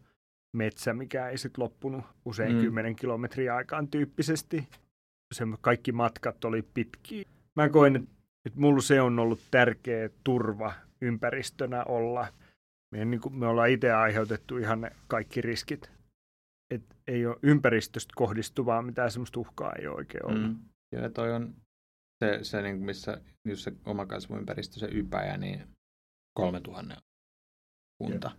[0.54, 2.62] metsä, mikä ei sitten loppunut usein Mm.
[2.62, 4.67] 10 kilometriä aikaan tyyppisesti.
[5.34, 7.23] Se, kaikki matkat oli pitkiä.
[7.56, 8.10] Mä koen, että,
[8.45, 12.28] että mulla se on ollut tärkeä turva ympäristönä olla.
[12.96, 15.92] Me, niin kuin, me ollaan itse aiheutettu ihan ne kaikki riskit.
[16.74, 20.42] Et ei ole ympäristöstä kohdistuvaa mitään semmoista uhkaa ei ole oikein ollut.
[20.42, 20.60] Mm.
[20.92, 21.56] Ja toi on
[22.24, 25.68] se, se niin kuin missä just se oma kasvuympäristö, se ypäjä, niin
[26.38, 27.02] 3000
[28.04, 28.32] kunta.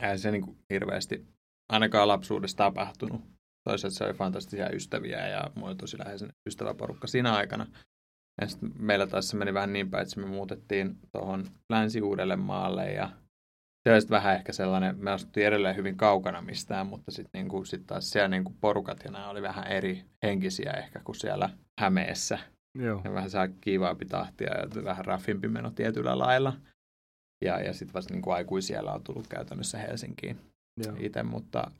[0.00, 1.26] Eihän se niin kuin hirveästi
[1.72, 3.22] ainakaan lapsuudessa tapahtunut.
[3.68, 7.66] Toisaalta se oli fantastisia ystäviä ja mulla oli tosi läheisen ystäväporukka siinä aikana.
[8.40, 8.46] Ja
[8.78, 13.10] meillä taas se meni vähän niin päin, että me muutettiin tuohon Länsi-Uudellemaalle ja
[13.84, 17.64] se oli sitten vähän ehkä sellainen, me asuttiin edelleen hyvin kaukana mistään, mutta sitten niinku,
[17.64, 22.38] sit taas siellä niinku porukat ja nämä oli vähän eri henkisiä ehkä kuin siellä Hämeessä.
[22.78, 23.00] Joo.
[23.04, 26.56] Ja vähän saa kiivaampi tahtia ja vähän raffimpi meno tietyllä lailla.
[27.44, 30.40] Ja, ja sitten vasta niinku aikuisiellä on tullut käytännössä Helsinkiin
[30.84, 30.96] Joo.
[30.98, 31.70] itse, mutta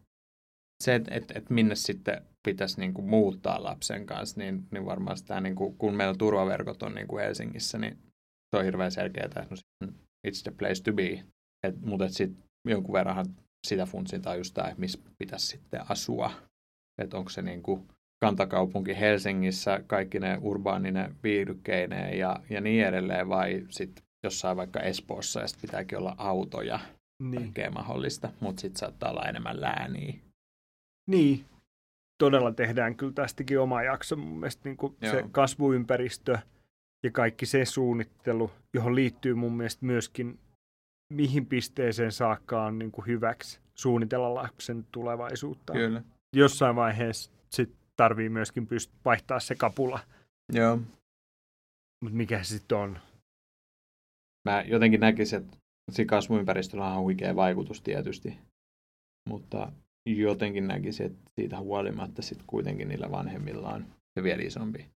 [0.84, 5.40] se, että et, et minne sitten pitäisi niinku muuttaa lapsen kanssa, niin, niin varmaan sitä,
[5.40, 7.98] niinku, kun meillä turvaverkot on niinku Helsingissä, niin
[8.50, 9.46] se on hirveän selkeää, että
[9.80, 9.86] no,
[10.26, 11.24] it's the place to be.
[11.62, 13.26] Et, mutta et sitten jonkun verran
[13.66, 16.30] sitä funtsintaa just tämä, että missä pitäisi sitten asua.
[17.02, 17.86] Että onko se niinku
[18.24, 25.40] kantakaupunki Helsingissä, kaikki ne urbaaninen viihdykkeineen ja, ja niin edelleen, vai sitten jossain vaikka Espoossa,
[25.40, 26.80] ja sitten pitääkin olla autoja,
[27.22, 27.42] Niin.
[27.42, 30.14] kaikkea mahdollista, mutta sitten saattaa olla enemmän lääniä.
[31.10, 31.44] niin.
[32.22, 34.16] Todella tehdään kyllä tästäkin oma jakso.
[34.16, 36.38] Mun mielestä niin kuin se kasvuympäristö
[37.04, 40.38] ja kaikki se suunnittelu, johon liittyy mun mielestä myöskin,
[41.10, 45.72] mihin pisteeseen saakka on niin kuin hyväksi suunnitella lapsen tulevaisuutta.
[45.72, 46.02] Kyllä.
[46.36, 50.00] Jossain vaiheessa sit tarvii myöskin pyst- vaihtaa se kapula,
[50.52, 50.76] Joo.
[52.02, 52.98] mutta mikä se sitten on?
[54.48, 55.56] Mä jotenkin näkisin, että
[55.92, 58.38] siinä kasvuympäristöllä on huikea vaikutus tietysti,
[59.28, 59.72] mutta
[60.06, 63.86] jotenkin näkisin, että siitä huolimatta sitten kuitenkin niillä vanhemmilla on
[64.18, 64.90] se vielä isompi.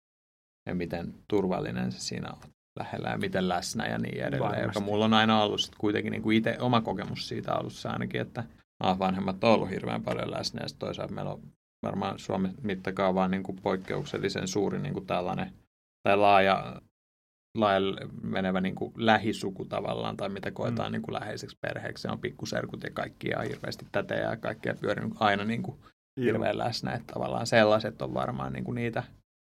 [0.69, 2.39] Ja miten turvallinen se siinä on
[2.79, 4.41] lähellä ja miten läsnä ja niin edelleen.
[4.41, 4.67] Varmasti.
[4.67, 8.21] Joka mulla on aina ollut sit kuitenkin niin kuin itse oma kokemus siitä alussa ainakin,
[8.21, 8.43] että
[8.79, 11.41] ah, vanhemmat on ollut hirveän paljon läsnä ja toisaalta meillä on
[11.85, 15.53] varmaan Suomen mittakaavaan niin kuin poikkeuksellisen suuri niin kuin tällainen
[16.03, 16.81] tai laaja,
[17.57, 20.91] laajalle menevä niin kuin lähisuku tavallaan, tai mitä koetaan Mm.
[20.91, 22.01] niin kuin läheiseksi perheeksi.
[22.01, 25.77] Se on pikkuserkut ja kaikki ja hirveästi tätejä ja kaikkia pyörinyt aina niin kuin
[26.21, 26.93] hirveän läsnä.
[26.93, 29.03] Että tavallaan sellaiset on varmaan niin kuin niitä,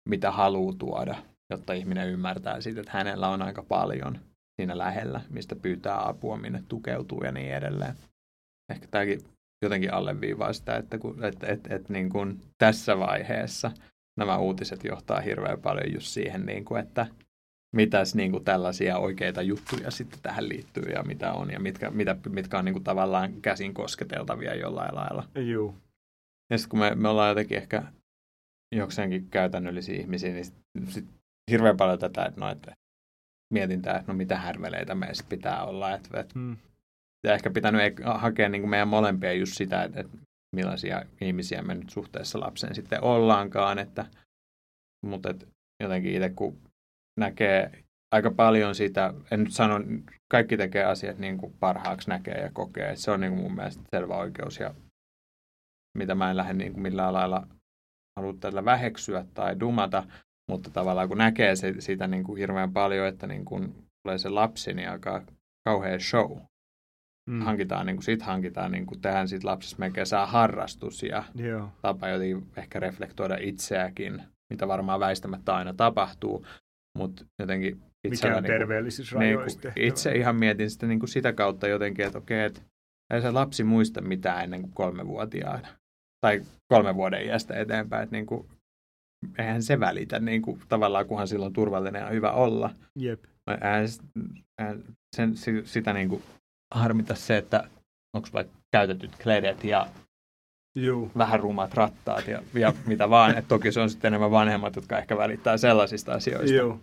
[0.09, 1.17] mitä haluaa tuoda,
[1.55, 4.19] jotta ihminen ymmärtää siitä, että hänellä on aika paljon
[4.61, 7.95] siinä lähellä, mistä pyytää apua, minne tukeutuu ja niin edelleen.
[8.73, 9.21] Ehkä tämäkin
[9.63, 13.71] jotenkin alleviivaa sitä, että, kun, että, että, että niin kuin tässä vaiheessa
[14.19, 17.07] nämä uutiset johtaa hirveän paljon just siihen, niin kuin, että
[17.75, 22.17] mitäs niin kuin tällaisia oikeita juttuja sitten tähän liittyy ja mitä on ja mitkä, mitä,
[22.29, 25.29] mitkä on niin kuin tavallaan käsin kosketeltavia jollain lailla.
[25.35, 25.75] Joo.
[26.51, 27.83] Ja sitten kun me, me ollaan jotenkin ehkä
[28.75, 30.55] jokseenkin käytännöllisiä ihmisiä, niin sit,
[30.89, 31.05] sit
[31.51, 32.75] hirveän paljon tätä, että, no, että
[33.53, 35.95] mietintää, että no mitä härveleitä meistä pitää olla.
[35.95, 36.57] Että, että Hmm.
[37.27, 40.19] ja ehkä pitänyt ek- hakea niin kuin meidän molempia just sitä, että, että
[40.57, 43.79] millaisia ihmisiä me nyt suhteessa lapseen sitten ollaankaan.
[43.79, 44.07] Että,
[45.07, 45.49] mutta et
[45.83, 46.59] jotenkin itse kun
[47.21, 49.75] näkee aika paljon sitä, en nyt sano,
[50.31, 52.89] kaikki tekee asiat niin kuin parhaaksi näkee ja kokee.
[52.89, 54.75] että se on niin kuin mun mielestä selvä oikeus ja
[55.99, 57.47] mitä mä en lähde niin kuin millään lailla
[58.17, 60.05] halua tällä väheksyä tai dumata,
[60.51, 64.29] mutta tavallaan kun näkee se, sitä niin kuin hirveän paljon, että niin kuin tulee se
[64.29, 65.23] lapsi, niin aika
[65.69, 66.39] kauhea show
[67.31, 67.41] Hmm.
[67.41, 71.69] hankitaan, niin kuin, sit hankitaan, niin kuin, tehdään siitä lapsesta melkein saa harrastus ja Joo.
[71.83, 76.47] tapa jotenkin ehkä reflektoida itseäkin, mitä varmaan väistämättä aina tapahtuu,
[76.99, 80.99] mutta jotenkin Mikä itsellä on niin kuin, terveellisissä niin kuin, itse ihan mietin sitä, niin
[80.99, 82.63] kuin sitä kautta jotenkin, että okei, että
[83.15, 85.69] ei se lapsi muista mitään ennen kuin kolmevuotiaana
[86.21, 88.49] tai kolmen vuoden iästä eteenpäin, että niin kuin,
[89.39, 92.71] eihän se välitä niin kuin, tavallaan, kunhan silloin turvallinen ja hyvä olla.
[92.97, 93.25] Jep.
[93.47, 93.87] Eihän
[94.59, 94.85] eihän
[95.17, 96.23] sen, si- sitä niin kuin
[96.75, 97.69] harmita se, että
[98.17, 99.87] onko vaikka käytetyt kledet ja
[100.77, 101.11] Juu.
[101.19, 103.39] vähän rumat rattaat ja, ja mitä vaan.
[103.39, 106.55] Et toki se on sitten enemmän vanhemmat, jotka ehkä välittää sellaisista asioista.
[106.57, 106.81] Joo.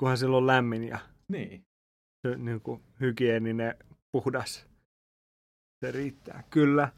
[0.00, 1.64] Kunhan siellä on lämmin ja Niin.
[2.26, 3.74] se, niin kuin, hygieninen,
[4.12, 4.66] puhdas.
[5.84, 6.42] Se riittää.
[6.50, 6.88] Kyllä.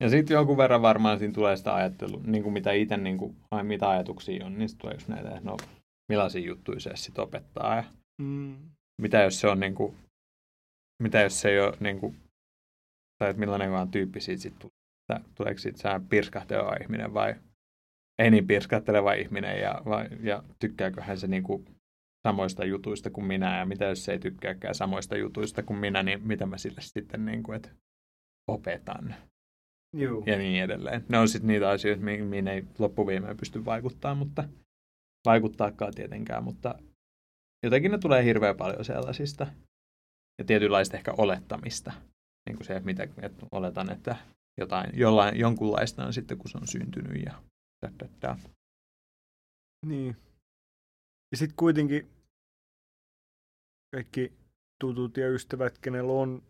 [0.00, 3.36] Ja sitten jonkun verran varmaan siinä tulee sitä ajattelua, niin kuin mitä itse, niin kuin,
[3.50, 5.56] ai, mitä ajatuksia on, niin sitten tulee just näitä, että no
[6.08, 7.84] millaisia juttuja se sitten opettaa ja
[8.22, 8.56] Mm.
[9.02, 9.96] mitä jos se on niin kuin,
[11.02, 12.16] mitä jos se ei ole niin kuin,
[13.18, 15.20] tai että millainen vaan tyyppi siitä sitten tulee.
[15.20, 17.34] Että Tuleeko siitä sää pirskahteleva ihminen vai
[18.18, 21.66] ei niin pirskahteleva ihminen ja, vai, ja tykkääkö hän se niin kuin
[22.28, 26.26] samoista jutuista kuin minä ja mitä jos se ei tykkääkään samoista jutuista kuin minä, niin
[26.26, 27.68] mitä mä sille sitten niin kuin, että
[28.50, 29.14] opetan
[29.96, 30.22] Juu.
[30.26, 31.04] ja niin edelleen.
[31.08, 34.48] Ne on sitten niitä asioita, mi- mihin ei loppuviimeen pysty vaikuttaa, mutta
[35.24, 36.74] vaikuttaakaan tietenkään, mutta
[37.62, 39.46] jotenkin ne tulee hirveän paljon sellaisista
[40.38, 41.92] ja tietynlaista ehkä olettamista.
[42.48, 44.16] Niin kuin se, että, mitä, että oletan, että
[44.60, 47.42] jotain, jollain, jonkunlaista on sitten, kun se on syntynyt ja
[47.82, 48.38] da, da, da.
[49.86, 50.16] Niin.
[51.32, 52.08] Ja sitten kuitenkin
[53.94, 54.32] kaikki
[54.80, 56.42] tutut ja ystävät, kenellä on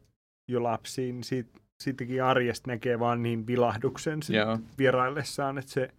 [0.49, 4.21] jo lapsia, niin siitä, siitäkin arjesta näkee vaan niin vilahduksen
[4.79, 5.95] vieraillessaan, että se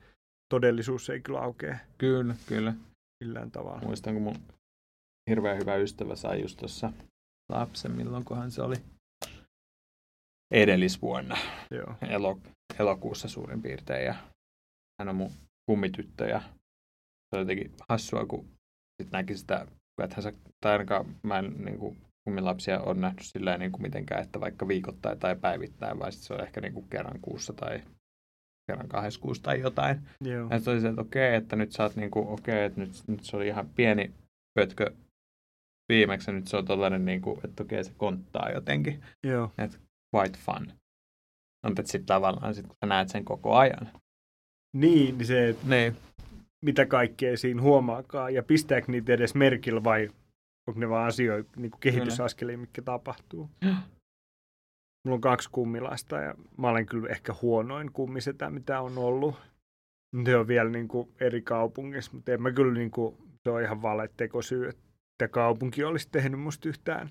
[0.54, 2.74] todellisuus ei kyllä aukea kyllä, kyllä.
[3.24, 3.82] millään tavalla.
[3.82, 4.36] Muistan, kun mun
[5.30, 6.94] hirveän hyvä ystävä sai just tuossa
[7.52, 8.76] lapsen, milloinkohan se oli
[10.52, 11.38] edellisvuonna.
[11.72, 11.96] Joo.
[12.10, 12.40] elo,
[12.80, 14.14] elokuussa suurin piirtein ja
[15.00, 15.32] hän on mun
[15.70, 18.48] kummityttö ja se on jotenkin hassua, kun
[19.02, 19.68] sit näki sitä,
[20.04, 24.24] että hän tai ainakaan mä en niin kuin, kummilapsia on nähnyt sillä niin kuin mitenkään,
[24.24, 27.82] että vaikka viikoittain tai päivittäin, vaan sit se on ehkä niin kuin kerran kuussa tai
[28.68, 30.02] kerran kahdessa kuussa tai jotain.
[30.22, 30.48] Joo.
[30.52, 32.92] Ja se oli se, että okei, että nyt sä oot niin kuin, okei, että nyt,
[33.08, 34.14] nyt se oli ihan pieni
[34.60, 34.92] pötkö
[35.90, 39.52] viimeksi, ja nyt se on tollainen, niin kuin, että okei, se konttaa jotenkin Joo.
[40.16, 40.74] quite fun.
[41.68, 43.90] Mutta sitten tavallaan, sit, kun sä näet sen koko ajan.
[44.76, 45.96] Niin, niin se, että Niin.
[46.66, 50.10] mitä kaikkea siinä huomaakaan ja pistääkö niitä edes merkillä vai
[50.68, 53.50] onko ne vaan asioita, niin kuin kehitysaskelia, mitkä tapahtuu.
[55.06, 59.36] Mulla on kaksi kummilaista ja mä olen kyllä ehkä huonoin kummisetä, mitä on ollut.
[60.16, 63.62] Ne on vielä niin kuin eri kaupungissa, mutta en mä kyllä, niin kuin, se on
[63.62, 67.10] ihan vale tekosyy, että kaupunki olisi tehnyt musta yhtään,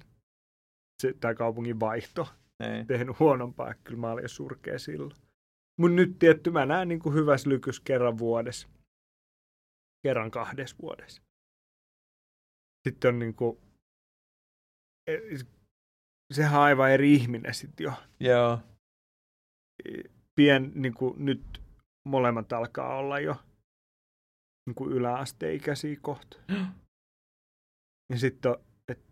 [1.02, 2.28] se, tai kaupungin vaihto
[2.62, 2.86] Niin.
[2.86, 3.74] tehnyt huonompaa.
[3.84, 5.12] Kyllä mä olin jo surkea silloin.
[5.80, 8.68] Mun nyt tietty mä näen niin kuin hyvässä lykys kerran vuodessa.
[10.02, 11.22] Kerran kahdessa vuodessa.
[12.86, 13.58] Sitten on niin kuin,
[16.34, 17.92] sehän on aivan eri ihminen sitten jo.
[18.20, 18.58] Joo.
[20.34, 21.62] Pien, niin kuin nyt
[22.08, 23.36] molemmat alkaa olla jo
[24.66, 26.36] niin kuin yläasteikäisiä kohta.
[28.12, 29.04] Ja sitten on, että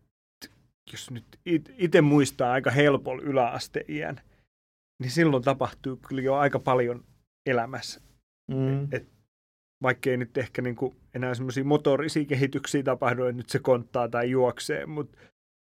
[0.92, 1.24] jos nyt
[1.78, 4.20] itse muistaa aika helpolla yläasteiän,
[5.02, 7.04] niin silloin tapahtuu kyllä jo aika paljon
[7.46, 8.00] elämässä.
[8.50, 8.88] Mm.
[8.92, 9.13] Et
[9.82, 14.08] vaikka ei nyt ehkä niin kuin enää semmoisia motorisia kehityksiä tapahdu, että nyt se konttaa
[14.08, 15.18] tai juoksee, mutta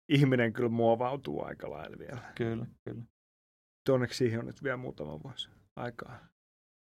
[0.08, 2.20] ihminen kyllä muovautuu aika lailla vielä.
[2.34, 3.02] Kyllä, kyllä.
[3.88, 6.18] Onneksi siihen on nyt vielä muutama vuosi aikaa.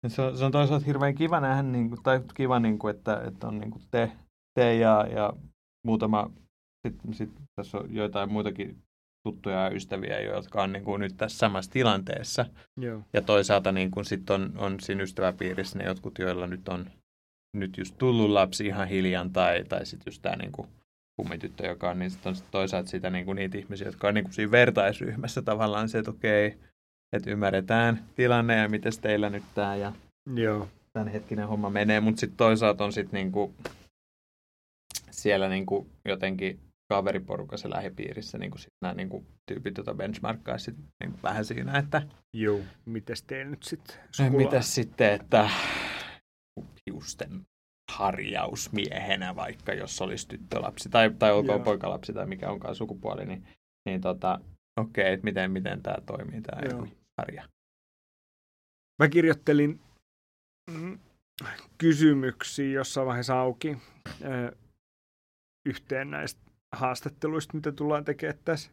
[0.09, 3.23] Se on, se on toisaalta hirveän kiva nähdä, niin kuin, tai kiva, niin kuin, että,
[3.29, 4.13] että on niin kuin te,
[4.55, 5.33] te ja, ja
[5.87, 6.31] muutama,
[6.87, 8.83] sitten sit, tässä on joitain muitakin
[9.27, 12.47] tuttuja ja ystäviä, jotka on niin kuin nyt tässä samassa tilanteessa.
[12.77, 13.03] Joo.
[13.13, 16.87] Ja toisaalta niin kun sit on, on siinä ystäväpiirissä ne jotkut, joilla nyt on
[17.57, 20.53] nyt just tullut lapsi ihan hiljan, tai, tai sitten just tämä niin
[21.17, 24.15] kummityttö, joka on, niin sit on sit toisaalta sitä niin kuin niitä ihmisiä, jotka on
[24.15, 26.57] niin kuin siinä vertaisryhmässä tavallaan se, että okei,
[27.13, 29.93] että ymmärretään tilanne ja miten teillä nyt tämä ja
[30.35, 30.69] Joo.
[30.93, 33.55] tämän hetkinen homma menee, mutta sitten toisaalta on sitten niinku
[35.11, 41.45] siellä niinku jotenkin kaveriporukassa lähipiirissä niinku sit nämä niinku tyypit, joita benchmarkkaa sit niinku vähän
[41.45, 42.61] siinä, että Joo.
[42.85, 43.97] Mites teillä nyt sitten
[44.31, 45.51] mitäs sitten, että
[46.87, 47.47] hiusten
[47.93, 51.65] harjausmiehenä vaikka, jos olisi tyttölapsi tai, tai olkoon Joo.
[51.65, 53.47] poikalapsi tai mikä onkaan sukupuoli, niin,
[53.89, 54.41] niin tota,
[54.81, 57.49] okei, että miten, miten tämä toimii, tämä harja.
[59.03, 59.81] Mä kirjoittelin
[60.71, 60.99] mm,
[61.79, 63.79] kysymyksiä jossain vaiheessa auki
[64.25, 64.57] ö,
[65.67, 66.46] yhteen näistä
[66.77, 68.71] haastatteluista, mitä tullaan tekemään tässä.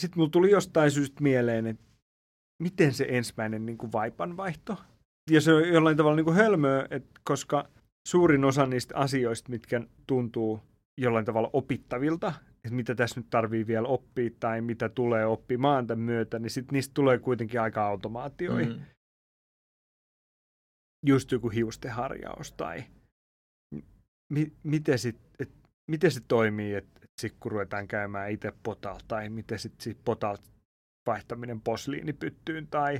[0.00, 1.84] Sitten mulla tuli jostain syystä mieleen, että
[2.62, 4.76] miten se ensimmäinen niin kuin vaipanvaihto.
[5.30, 7.68] Ja se on jollain tavalla niin kuin hölmöä, että koska
[8.08, 10.60] suurin osa niistä asioista, mitkä tuntuu
[11.00, 12.32] jollain tavalla opittavilta,
[12.64, 16.74] että mitä tässä nyt tarvii vielä oppia tai mitä tulee oppimaan tämän myötä, niin sitten
[16.74, 18.84] niistä tulee kuitenkin aika automaatioihin Mm.
[21.06, 22.84] just joku hiustenharjaus tai
[24.32, 25.50] mi- miten, sit, et,
[25.88, 29.98] miten se toimii, että et sit kun ruvetaan käymään itse potalla tai miten sitten sit
[30.04, 30.42] potalta
[31.06, 32.94] vaihtaminen posliinipyttyyn tai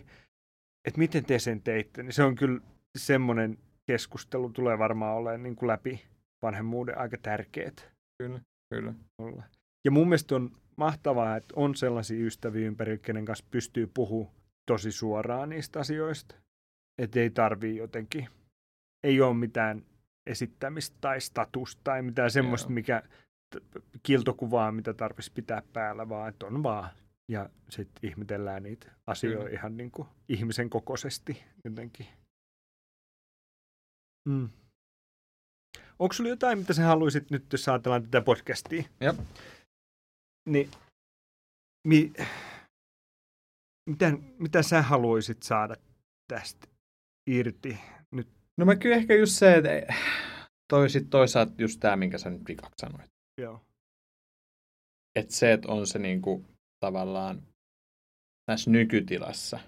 [0.84, 2.60] että miten te sen teitte, niin se on kyllä
[2.98, 6.04] semmoinen keskustelu tulee varmaan olemaan niin kuin läpi
[6.42, 7.90] vanhemmuuden aika tärkeät.
[8.22, 8.40] Kyllä,
[8.74, 8.94] kyllä.
[9.18, 9.42] Olla.
[9.84, 14.34] Ja mun mielestä on mahtavaa, että on sellaisia ystäviä ympärillä, kenen kanssa pystyy puhumaan
[14.66, 16.34] tosi suoraan niistä asioista.
[17.02, 18.28] Että ei tarvii jotenkin,
[19.04, 19.82] ei ole mitään
[20.28, 22.74] esittämistä tai statusta tai mitään semmoista, Joo.
[22.74, 23.02] mikä
[24.02, 26.90] kiltokuvaa, mitä tarvitsisi pitää päällä, vaan että on vaan.
[27.30, 29.54] Ja sitten ihmetellään niitä asioita mm.
[29.54, 32.06] ihan niin kuin ihmisen kokoisesti jotenkin.
[34.28, 34.48] Mm.
[35.98, 38.82] Onko sulla jotain, mitä sä haluaisit nyt, jos ajatellaan tätä podcastia?
[39.00, 39.16] Jep.
[40.48, 40.70] Niin,
[41.86, 42.12] mi,
[43.90, 45.76] mitä, mitä sä haluaisit saada
[46.28, 46.68] tästä
[47.26, 47.80] irti?
[48.58, 49.94] No mä kyllä ehkä just se, että
[50.70, 53.10] toi sit toisaalta just tämä, minkä sä nyt vikaksi sanoit.
[53.40, 53.64] Joo.
[55.18, 56.44] Että se, että on se niinku
[56.80, 57.42] tavallaan
[58.46, 59.58] tässä nykytilassa,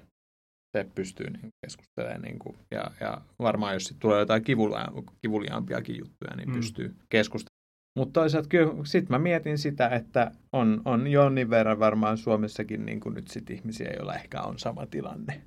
[0.77, 2.23] se pystyy niin keskustelemaan.
[2.23, 4.89] Niin kuin, ja, ja varmaan jos tulee jotain kivulia,
[5.23, 6.55] kivuliaampiakin juttuja, niin mm.
[6.55, 7.61] pystyy keskustelemaan.
[7.99, 13.01] Mutta toisaalta kyllä sitten mä mietin sitä, että on, on jonnin verran varmaan Suomessakin niin
[13.01, 15.43] kuin nyt sit ihmisiä, joilla ehkä on sama tilanne.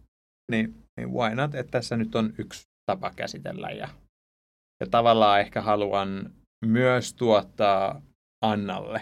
[0.52, 3.70] Niin, niin why not, että tässä nyt on yksi tapa käsitellä.
[3.70, 3.90] Ja,
[4.80, 6.34] ja tavallaan ehkä haluan
[6.66, 8.02] myös tuottaa
[8.42, 9.02] Annalle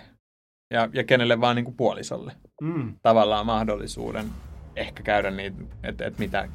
[0.74, 2.96] ja, ja kenelle vaan niin kuin puolisolle mm.
[3.02, 4.26] tavallaan mahdollisuuden
[4.76, 6.50] ehkä käydä niitä, että et mitä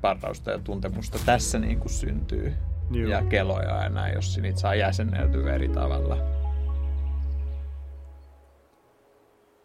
[0.00, 2.54] parrausta ja tuntemusta tässä niin kuin syntyy.
[2.90, 3.10] Joo.
[3.10, 6.16] Ja keloja ja näin, jos niitä saa jäsenneltyä eri tavalla.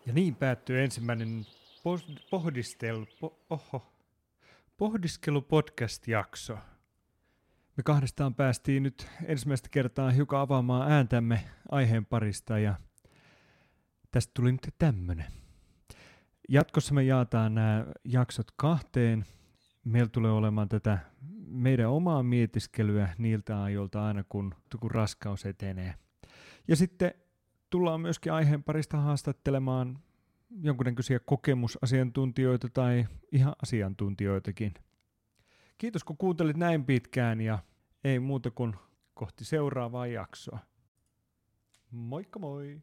[0.05, 1.45] Ja niin päättyy ensimmäinen
[2.29, 3.93] pohdistelu, po, oho,
[4.77, 6.57] pohdiskelu podcast-jakso.
[7.77, 12.75] Me kahdestaan päästiin nyt ensimmäistä kertaa hiukan avaamaan ääntämme aiheen parista ja
[14.11, 15.25] tästä tuli nyt tämmönen.
[16.49, 19.25] Jatkossa me jaetaan nämä jaksot kahteen.
[19.85, 20.97] Meillä tulee olemaan tätä
[21.47, 25.95] meidän omaa mietiskelyä niiltä ajoilta aina, kun, kun raskaus etenee.
[26.67, 27.11] Ja sitten
[27.69, 29.99] tullaan myöskin aiheen parista haastattelemaan
[30.61, 34.73] jonkunnäköisiä kokemusasiantuntijoita tai ihan asiantuntijoitakin.
[35.77, 37.59] Kiitos kun kuuntelit näin pitkään ja
[38.03, 38.75] ei muuta kuin
[39.13, 40.59] kohti seuraavaa jaksoa.
[41.91, 42.81] Moikka moi!